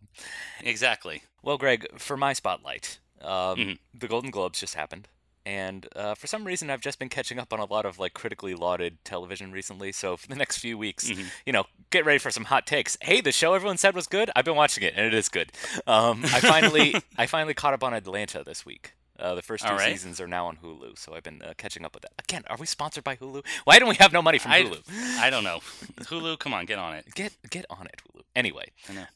[0.62, 1.24] Exactly.
[1.42, 3.78] Well, Greg, for my spotlight, um, Mhm.
[3.94, 5.08] the Golden Globes just happened,
[5.46, 8.14] and uh, for some reason, I've just been catching up on a lot of like
[8.14, 9.92] critically lauded television recently.
[9.92, 11.24] So for the next few weeks, Mm-hmm.
[11.46, 12.98] you know, get ready for some hot takes.
[13.02, 14.32] Hey, the show everyone said was good.
[14.36, 15.52] I've been watching it, and it is good.
[15.86, 18.94] Um, I finally, I finally caught up on Atlanta this week.
[19.18, 19.92] Uh, the first two right.
[19.94, 22.12] seasons are now on Hulu, so I've been uh, catching up with that.
[22.20, 23.46] Again, are we sponsored by Hulu?
[23.64, 24.82] Why don't we have no money from I, Hulu?
[25.20, 25.60] I don't know.
[26.02, 27.06] Hulu, come on, get on it.
[27.16, 28.24] Get get on it, Hulu.
[28.36, 28.72] Anyway,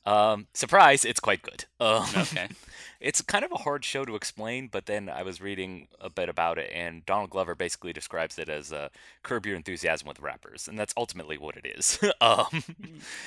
[0.05, 1.65] um, surprise, it's quite good.
[1.79, 2.47] Um, Okay.
[3.01, 6.29] it's kind of a hard show to explain, but then I was reading a bit
[6.29, 8.89] about it, and Donald Glover basically describes it as uh,
[9.23, 11.99] curb your enthusiasm with rappers, and that's ultimately what it is.
[12.21, 12.63] um,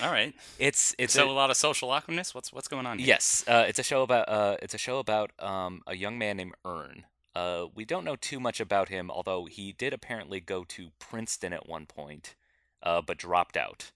[0.03, 0.34] All right.
[0.59, 2.34] it's it's so a- a lot of social awkwardness.
[2.34, 3.09] What's what's going on here?
[3.09, 6.38] Yes, uh, it's a show about uh, it's a show about um, a young man
[6.38, 7.05] named Earn.
[7.34, 11.53] Uh, we don't know too much about him, although he did apparently go to Princeton
[11.55, 12.34] at one point,
[12.82, 13.90] uh, but dropped out.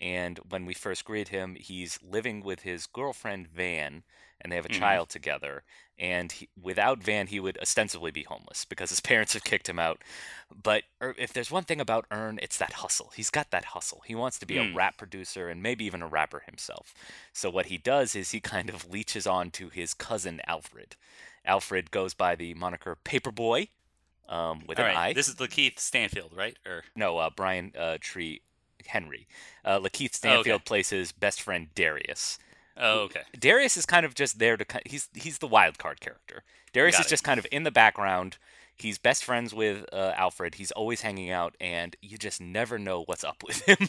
[0.00, 4.04] And when we first greet him, he's living with his girlfriend Van,
[4.40, 4.78] and they have a Mhm.
[4.80, 5.64] child together.
[5.98, 9.78] And he, without Van, he would ostensibly be homeless because his parents have kicked him
[9.80, 10.00] out.
[10.54, 13.12] But er, if there's one thing about Earn, it's that hustle.
[13.16, 14.02] He's got that hustle.
[14.06, 14.74] He wants to be a Hmm.
[14.74, 16.94] rap producer and maybe even a rapper himself.
[17.32, 20.96] So what he does is he kind of leeches on to his cousin Alfred.
[21.44, 23.68] Alfred goes by the moniker Paperboy,
[24.28, 25.02] um, with All an right.
[25.10, 25.12] I.
[25.12, 26.56] This is Lakeith Stanfield, right?
[26.66, 28.42] Or No, uh, Brian uh, Tyree
[28.86, 29.26] Henry.
[29.64, 30.12] Uh, Lakeith Oh, okay.
[30.12, 32.38] Stanfield plays his best friend Darius.
[32.76, 33.22] oh, okay.
[33.38, 36.42] Darius is kind of just there to he's he's the wild card character.
[36.72, 37.10] Darius Got is it.
[37.10, 38.36] just kind of in the background.
[38.76, 40.54] He's best friends with uh, Alfred.
[40.54, 43.88] He's always hanging out, and you just never know what's up with him.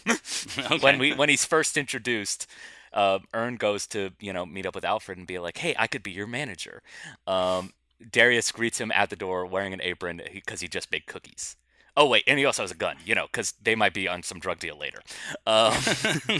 [0.82, 2.48] when we when he's first introduced,
[2.92, 5.86] uh, Earn goes to you know meet up with Alfred and be like, "Hey, I
[5.86, 6.82] could be your manager."
[7.28, 7.74] Um,
[8.12, 11.56] Darius greets him at the door wearing an apron because he just baked cookies.
[12.00, 14.24] Oh wait, and he also has a gun, you know, because they might be on
[14.24, 15.02] some drug deal later.
[15.46, 15.74] Um,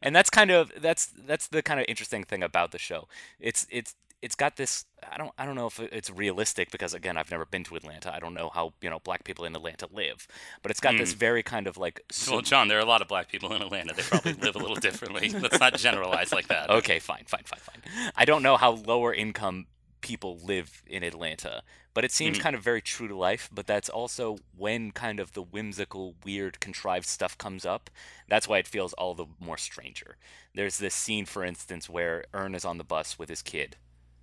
[0.03, 3.09] and that's kind of that's that's the kind of interesting thing about the show.
[3.41, 4.85] It's it's it's got this.
[5.11, 8.15] I don't I don't know if it's realistic because again I've never been to Atlanta.
[8.15, 10.29] I don't know how you know black people in Atlanta live,
[10.63, 12.01] but it's got this very kind of like.
[12.31, 13.95] Well, John, there are a lot of black people in Atlanta.
[13.95, 15.31] They probably live a little differently.
[15.31, 16.71] Let's not generalize like that.
[16.71, 18.13] Okay, fine, fine, fine, fine.
[18.15, 19.67] I don't know how lower income
[20.03, 21.63] people live in Atlanta,
[21.95, 22.43] but it seems Mhm.
[22.43, 23.49] kind of very true to life.
[23.53, 27.89] But that's also when kind of the whimsical, weird, contrived stuff comes up.
[28.29, 30.17] That's why it feels all the more stranger.
[30.55, 33.77] There's this scene, for instance, where Earn is on the bus with his kid.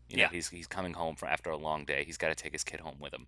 [0.07, 0.29] You know, Yeah.
[0.31, 2.03] he's he's coming home from after a long day.
[2.03, 3.27] He's got to take his kid home with him,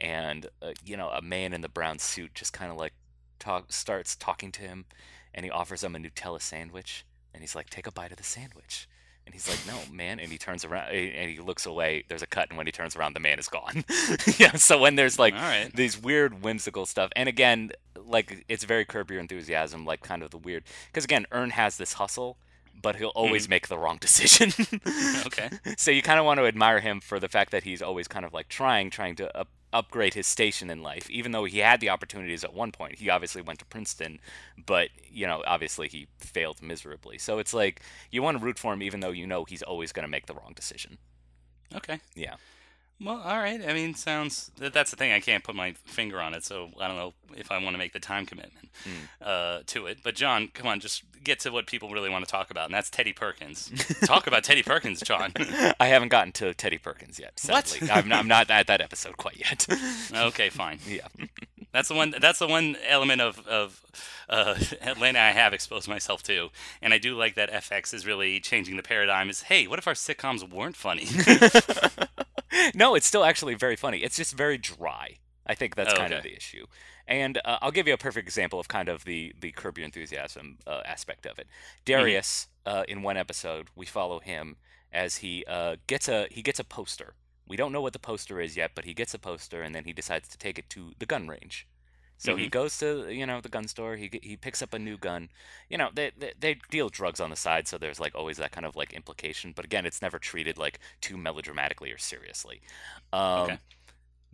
[0.00, 2.94] and uh, you know, a man in the brown suit just kind of like
[3.38, 4.86] talk starts talking to him,
[5.34, 8.24] and he offers him a Nutella sandwich, and he's like, "Take a bite of the
[8.24, 8.88] sandwich."
[9.24, 12.04] And he's like, "No, man." And he turns around eh, and he looks away.
[12.08, 13.84] There's a cut, and when he turns around, the man is gone.
[14.38, 14.52] yeah.
[14.52, 15.70] So when there's like right.
[15.74, 17.72] these weird, whimsical stuff, and again,
[18.04, 20.64] like it's very curb your enthusiasm, like kind of the weird.
[20.86, 22.36] Because again, Earn has this hustle,
[22.80, 23.18] but he'll mm-hmm.
[23.18, 24.52] always make the wrong decision.
[25.26, 25.48] Okay.
[25.76, 28.24] so you kind of want to admire him for the fact that he's always kind
[28.24, 31.08] of like trying, trying to up, upgrade his station in life.
[31.08, 34.18] Even though he had the opportunities at one point, he obviously went to Princeton,
[34.66, 37.18] but you know, obviously he failed miserably.
[37.18, 39.92] So it's like you want to root for him, even though you know he's always
[39.92, 40.98] going to make the wrong decision.
[41.74, 42.00] Okay.
[42.14, 42.34] Yeah.
[43.04, 43.60] Well, all right.
[43.66, 45.12] I mean, sounds that that's the thing.
[45.12, 47.78] I can't put my finger on it, so I don't know if I want to
[47.78, 48.70] make the time commitment
[49.20, 49.98] uh, to it.
[50.04, 52.74] But John, come on, just get to what people really want to talk about, and
[52.74, 53.70] that's Teddy Perkins.
[54.04, 55.32] talk about Teddy Perkins, John.
[55.80, 57.40] I haven't gotten to Teddy Perkins yet.
[57.46, 57.76] What?
[57.90, 59.66] I'm, not, I'm not at that episode quite yet.
[60.14, 60.78] okay, fine.
[60.86, 61.08] yeah.
[61.72, 62.14] That's the one.
[62.20, 63.82] That's the one element of of
[64.28, 66.50] uh, Atlanta I have exposed myself to,
[66.82, 69.30] and I do like that FX is really changing the paradigm.
[69.30, 71.06] Is hey, what if our sitcoms weren't funny?
[72.74, 73.98] no, it's still actually very funny.
[73.98, 75.18] It's just very dry.
[75.46, 76.66] I think that's Oh, kind of the issue.
[77.08, 79.84] And uh, I'll give you a perfect example of kind of the the curb your
[79.84, 81.48] enthusiasm uh, aspect of it.
[81.84, 84.56] Darius, uh, in one episode, we follow him
[84.92, 87.14] as he uh, gets a he gets a poster.
[87.48, 89.84] We don't know what the poster is yet, but he gets a poster and then
[89.84, 91.66] he decides to take it to the gun range.
[92.22, 92.52] So he Mhm.
[92.58, 93.96] goes to you know the gun store.
[93.96, 95.28] He he picks up a new gun.
[95.68, 98.52] You know they, they they deal drugs on the side, so there's like always that
[98.52, 99.52] kind of like implication.
[99.56, 102.62] But again, it's never treated like too melodramatically or seriously.
[103.12, 103.58] Um, Okay.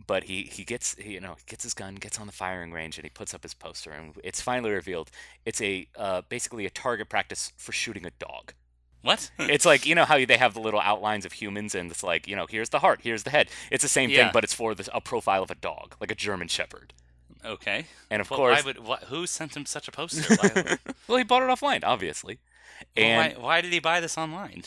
[0.07, 2.71] But he he gets he, you know he gets his gun, gets on the firing
[2.73, 5.11] range, and he puts up his poster, and it's finally revealed
[5.45, 8.53] it's a uh, basically a target practice for shooting a dog.
[9.01, 9.31] What?
[9.47, 12.27] It's like you know how they have the little outlines of humans, and it's like
[12.27, 13.49] you know here's the heart, here's the head.
[13.71, 14.11] It's the same Yeah.
[14.11, 16.93] thing, but it's for the, a profile of a dog, like a German Shepherd.
[17.45, 17.85] Okay.
[18.11, 20.35] And of Well, course, why would, who sent him such a poster?
[20.35, 20.77] Why,
[21.07, 22.39] well, he bought it offline, obviously.
[22.97, 24.63] well, And why, why did he buy this online?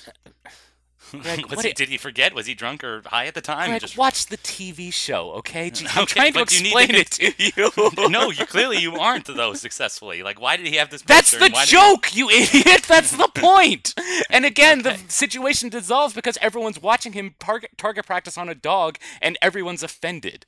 [1.21, 2.35] Greg, was he, it- did he forget?
[2.35, 3.69] Was he drunk or high at the time?
[3.69, 5.69] Greg, Just watch the TV show, okay?
[5.75, 8.09] Gee, I'm Okay, trying to but you need explain to it to you.
[8.09, 10.23] no, you clearly you aren't though successfully.
[10.23, 11.03] Like, why did he have this?
[11.03, 12.85] That's the did he- joke, you idiot.
[12.89, 13.95] That's the point.
[14.31, 18.97] And again, the situation dissolves because everyone's watching him target, target practice on a dog,
[19.21, 20.47] and everyone's offended.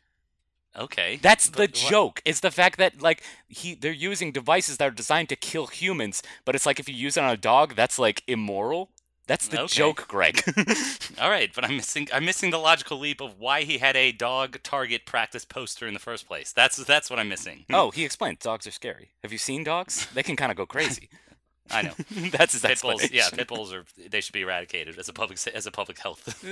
[0.76, 2.20] Okay, That's the but joke.
[2.24, 6.22] Is the fact that like he they're using devices that are designed to kill humans,
[6.44, 8.90] but it's like if you use it on a dog, that's like immoral.
[9.26, 9.74] That's the Okay.
[9.76, 10.42] joke, Greg.
[11.20, 12.08] All right, but I'm missing.
[12.12, 15.94] I'm missing the logical leap of why he had a dog target practice poster in
[15.94, 16.52] the first place.
[16.52, 17.64] That's that's what I'm missing.
[17.68, 17.74] Hmm.
[17.74, 19.12] oh, he explained dogs are scary.
[19.22, 20.06] Have you seen dogs?
[20.12, 21.08] They can kind of go crazy.
[21.70, 21.92] I know.
[22.30, 25.38] That's his Pit bulls, yeah, pit bulls are they should be eradicated as a public
[25.54, 26.44] as a public health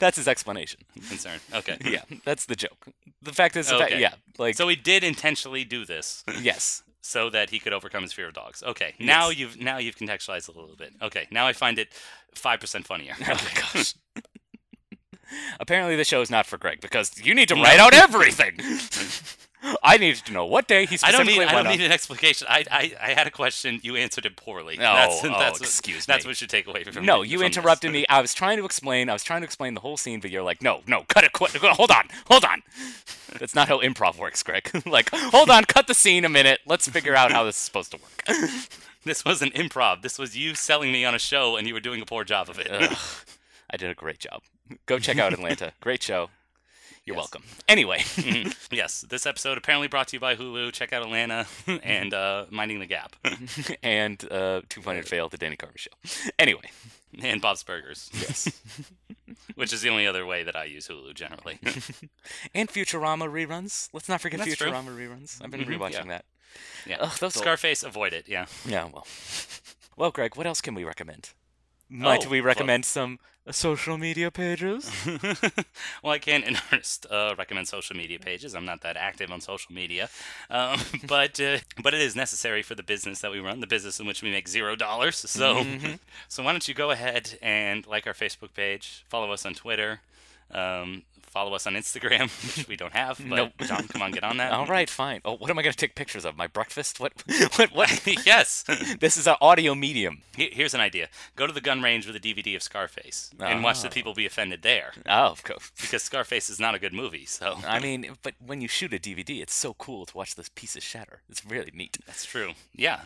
[0.00, 0.80] That's his explanation.
[1.08, 1.38] concern.
[1.54, 1.76] Okay.
[1.84, 2.88] Yeah, that's the joke.
[3.22, 7.30] The fact is, the fact- yeah, like So he did intentionally do this yes, so
[7.30, 8.62] that he could overcome his fear of dogs.
[8.62, 8.94] Okay.
[8.98, 9.38] Now Yes.
[9.38, 10.92] you've now you've contextualized a little bit.
[11.00, 11.28] Okay.
[11.30, 11.88] Now I find it
[12.34, 13.14] five percent funnier.
[13.20, 13.94] Oh my gosh.
[15.60, 17.62] Apparently, the show is not for Greg because you need to No.
[17.62, 18.58] write out everything.
[19.82, 22.46] I need to know what day he I don't need I don't need an explanation.
[22.50, 23.78] I, I I had a question.
[23.82, 24.76] You answered it poorly.
[24.78, 27.28] Oh, that's, oh, that's what- excuse That's what you should take away from No, it-
[27.28, 28.04] you from interrupted me.
[28.08, 29.08] I was trying to explain.
[29.08, 31.32] I was trying to explain the whole scene, but you're like, no, no, cut it.
[31.32, 31.52] Quick.
[31.56, 32.62] Hold on, hold on.
[33.38, 34.68] That's not how improv works, Greg.
[34.86, 36.60] like, hold on, cut the scene a minute.
[36.66, 38.38] Let's figure out how this is supposed to work.
[39.04, 40.02] This wasn't improv.
[40.02, 42.48] This was you selling me on a show, and you were doing a poor job
[42.48, 42.68] of it.
[42.70, 42.96] Ugh,
[43.68, 44.42] I did a great job.
[44.86, 45.72] Go check out Atlanta.
[45.80, 46.30] Great show.
[47.04, 47.22] You're Yes.
[47.22, 47.42] welcome.
[47.68, 48.54] Anyway, Mhm.
[48.70, 50.72] yes, this episode apparently brought to you by Hulu.
[50.72, 51.46] Check out Atlanta
[51.82, 53.16] and uh, Minding the Gap
[53.82, 55.90] and uh, Two Pointed Fail, the Dana Carvey show.
[56.38, 56.70] Anyway,
[57.20, 58.52] and Bob's Burgers, yes.
[59.56, 61.58] which is the only other way that I use Hulu generally.
[62.54, 63.88] and Futurama reruns.
[63.92, 64.70] Let's not forget That's true.
[64.70, 65.42] Futurama reruns.
[65.42, 66.08] I've been Mhm, rewatching yeah.
[66.08, 66.24] that.
[66.86, 68.28] yeah, Ugh, those old- Scarface, avoid it.
[68.28, 68.46] Yeah.
[68.64, 69.06] Yeah, well.
[69.96, 71.30] Well, Greg, what else can we recommend?
[71.90, 74.90] Might Oh, we well- recommend some uh, social media pages?
[76.02, 78.54] well, I can't in earnest uh, recommend social media pages.
[78.54, 80.08] I'm not that active on social media,
[80.50, 83.98] um, but uh, but it is necessary for the business that we run, the business
[84.00, 85.16] in which we make zero dollars.
[85.16, 85.98] So Mhm.
[86.28, 90.00] so why don't you go ahead and like our Facebook page, follow us on Twitter,
[90.52, 91.02] um,
[91.32, 93.18] follow us on Instagram, which we don't have.
[93.18, 93.52] But Nope.
[93.66, 94.52] John, come on, get on that.
[94.58, 95.20] All right, fine.
[95.24, 96.36] Oh, what am I going to take pictures of?
[96.36, 97.00] My breakfast?
[97.00, 97.12] What?
[97.56, 97.72] What?
[97.74, 98.26] What?
[98.26, 98.64] yes.
[99.00, 100.22] this is an audio medium.
[100.36, 103.64] Here- Here's an idea: go to the gun range with a DVD of Scarface and
[103.64, 103.90] watch the Oh.
[103.90, 105.70] people be offended there, Oh, of course.
[105.80, 107.24] because Scarface is not a good movie.
[107.26, 110.48] So I mean, but when you shoot a DVD, it's so cool to watch those
[110.50, 111.22] pieces shatter.
[111.28, 111.98] It's really neat.
[112.06, 112.52] That's true.
[112.74, 113.00] Yeah.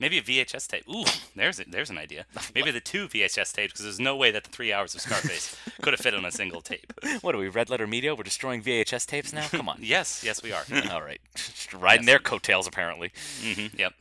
[0.00, 0.84] Maybe a VHS tape.
[0.88, 1.04] Ooh,
[1.36, 2.26] there's a, there's an idea.
[2.54, 5.56] Maybe the two VHS tapes, because there's no way that the three hours of Scarface
[5.82, 6.92] could have fit on a single tape.
[7.20, 8.14] What are we, Red Letter Media?
[8.14, 9.46] We're destroying VHS tapes now?
[9.48, 9.78] Come on.
[9.80, 10.62] Yes, yes, we are.
[10.92, 11.20] All right.
[11.34, 13.12] Just riding their coattails, apparently.
[13.42, 13.92] hmm yep.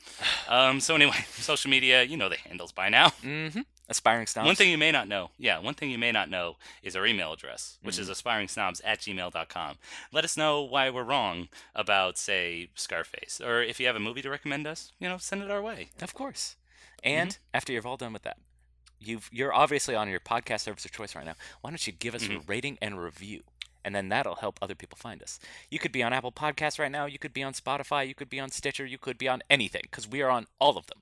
[0.48, 3.08] Um, so anyway, social media, you know the handles by now.
[3.24, 3.62] Mm-hmm.
[3.89, 4.45] Aspiring Snobs.
[4.45, 7.05] One thing you may not know, yeah, one thing you may not know is our
[7.05, 8.27] email address, which is mm-hmm.
[8.27, 9.77] aspiringsnobs at gmail.com.
[10.11, 13.39] Let us know why we're wrong about, say, Scarface.
[13.39, 15.89] Or if you have a movie to recommend us, you know, send it our way.
[16.01, 16.55] Of course.
[17.03, 17.41] And mm-hmm.
[17.53, 18.38] after you've all done with that,
[18.99, 21.35] you've you're obviously on your podcast service of choice right now.
[21.61, 22.51] Why don't you give us a mm-hmm.
[22.51, 23.43] rating and review?
[23.85, 25.39] And then that'll help other people find us.
[25.71, 27.05] You could be on Apple Podcasts right now.
[27.05, 28.05] You could be on Spotify.
[28.05, 28.85] You could be on Stitcher.
[28.85, 30.99] You could be on anything because we are on all of them.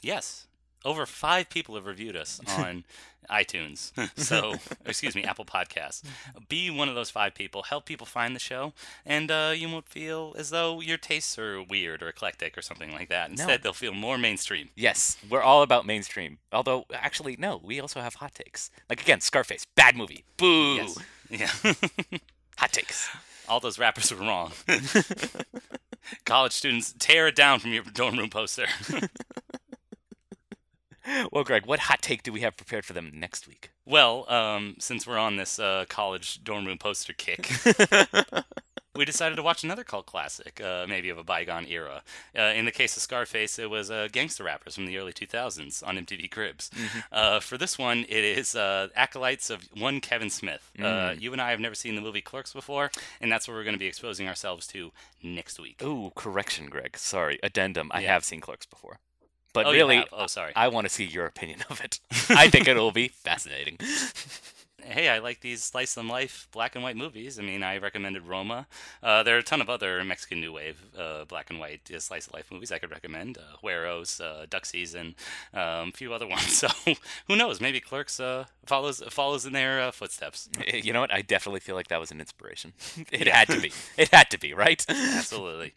[0.00, 0.46] Yes.
[0.84, 2.84] Over five people have reviewed us on
[3.30, 3.92] iTunes.
[4.16, 4.54] So,
[4.84, 6.02] excuse me, Apple Podcasts.
[6.48, 7.62] Be one of those five people.
[7.64, 8.72] Help people find the show,
[9.06, 12.92] and uh, you won't feel as though your tastes are weird or eclectic or something
[12.92, 13.30] like that.
[13.30, 14.70] Instead, they'll feel more mainstream.
[14.74, 16.38] Yes, we're all about mainstream.
[16.52, 18.70] Although, actually, no, we also have hot takes.
[18.88, 20.24] Like again, Scarface, bad movie.
[20.36, 20.74] Boo.
[20.76, 20.98] Yes.
[21.30, 21.74] Yeah.
[22.58, 23.08] Hot takes.
[23.48, 24.52] All those rappers were wrong.
[26.24, 28.66] College students, tear it down from your dorm room poster.
[31.32, 33.70] well, Greg, what hot take do we have prepared for them next week?
[33.86, 37.50] Well, um, since we're on this uh, college dorm room poster kick,
[38.96, 42.02] we decided to watch another cult classic, uh, maybe of a bygone era.
[42.36, 45.86] Uh, in the case of Scarface, it was uh, gangster rappers from the early 2000s
[45.86, 46.70] on MTV Cribs.
[47.10, 50.70] Uh, for this one, it is uh, acolytes of one Kevin Smith.
[50.78, 51.20] Uh, Mm.
[51.20, 52.90] you and I have never seen the movie Clerks before,
[53.20, 54.92] and that's what we're going to be exposing ourselves to
[55.22, 55.82] next week.
[55.82, 56.96] Ooh, correction, Greg.
[56.98, 57.90] Sorry, addendum.
[57.92, 58.98] I have seen Clerks before.
[59.52, 60.04] But Oh, really.
[60.12, 60.52] Oh, sorry.
[60.54, 61.98] I want to see your opinion of it.
[62.30, 63.78] I think it will be fascinating.
[64.82, 67.38] hey, I like these slice of life black and white movies.
[67.38, 68.66] I mean, I recommended Roma.
[69.02, 71.98] Uh, there are a ton of other Mexican New Wave uh, black and white uh,
[72.00, 73.38] slice of life movies I could recommend.
[73.38, 75.14] Uh, Güeros, uh, Duck Season,
[75.52, 76.56] um, a few other ones.
[76.56, 76.68] So
[77.26, 77.60] who knows?
[77.60, 80.48] Maybe Clerks uh, follows follows in their uh, footsteps.
[80.72, 81.12] You know what?
[81.12, 82.72] I definitely feel like that was an inspiration.
[83.12, 83.36] It Yeah.
[83.36, 83.72] had to be.
[83.96, 84.84] It had to be, right?
[84.88, 85.72] Absolutely.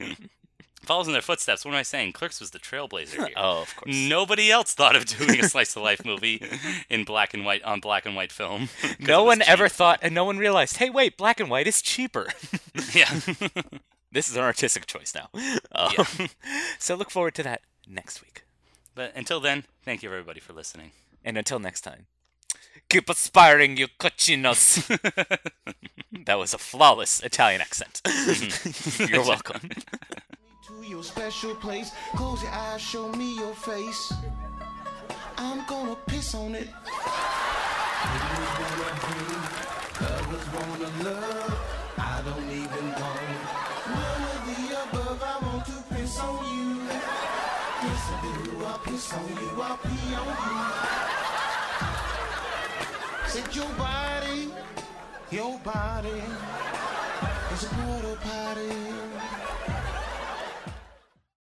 [0.86, 1.64] Follows in their footsteps.
[1.66, 2.14] What am I saying?
[2.14, 3.30] Clerks was the trailblazer here.
[3.38, 3.96] Oh, of course.
[3.96, 6.42] Nobody else thought of doing a slice of life movie
[6.90, 8.70] in black and white on black and white film.
[9.00, 12.28] No one ever thought, and no one realized, hey, wait, black and white is cheaper.
[12.94, 13.10] Yeah.
[14.12, 15.30] this is an artistic choice now.
[15.74, 16.06] Um,
[16.80, 18.44] So look forward to that next week.
[18.96, 20.92] but until then, thank you everybody for listening.
[21.26, 22.06] And until next time,
[22.90, 24.86] keep aspiring, you cochinos.
[26.26, 28.02] that was a flawless Italian accent.
[29.10, 29.70] You're welcome.
[30.82, 31.92] To your special place.
[32.16, 34.14] Close your eyes, show me your face.
[35.38, 36.70] I'm gonna piss on it.
[40.00, 41.60] Others wanna love,
[41.98, 43.22] I don't even want
[43.90, 45.22] none of the above.
[45.24, 46.70] I want to piss on you.
[47.84, 48.66] Yes, I do.
[48.66, 49.62] I'll piss on you.
[49.62, 50.58] I'll pee on you.
[53.28, 54.52] Said your body,
[55.32, 56.22] your body
[57.54, 59.13] is a porta potty.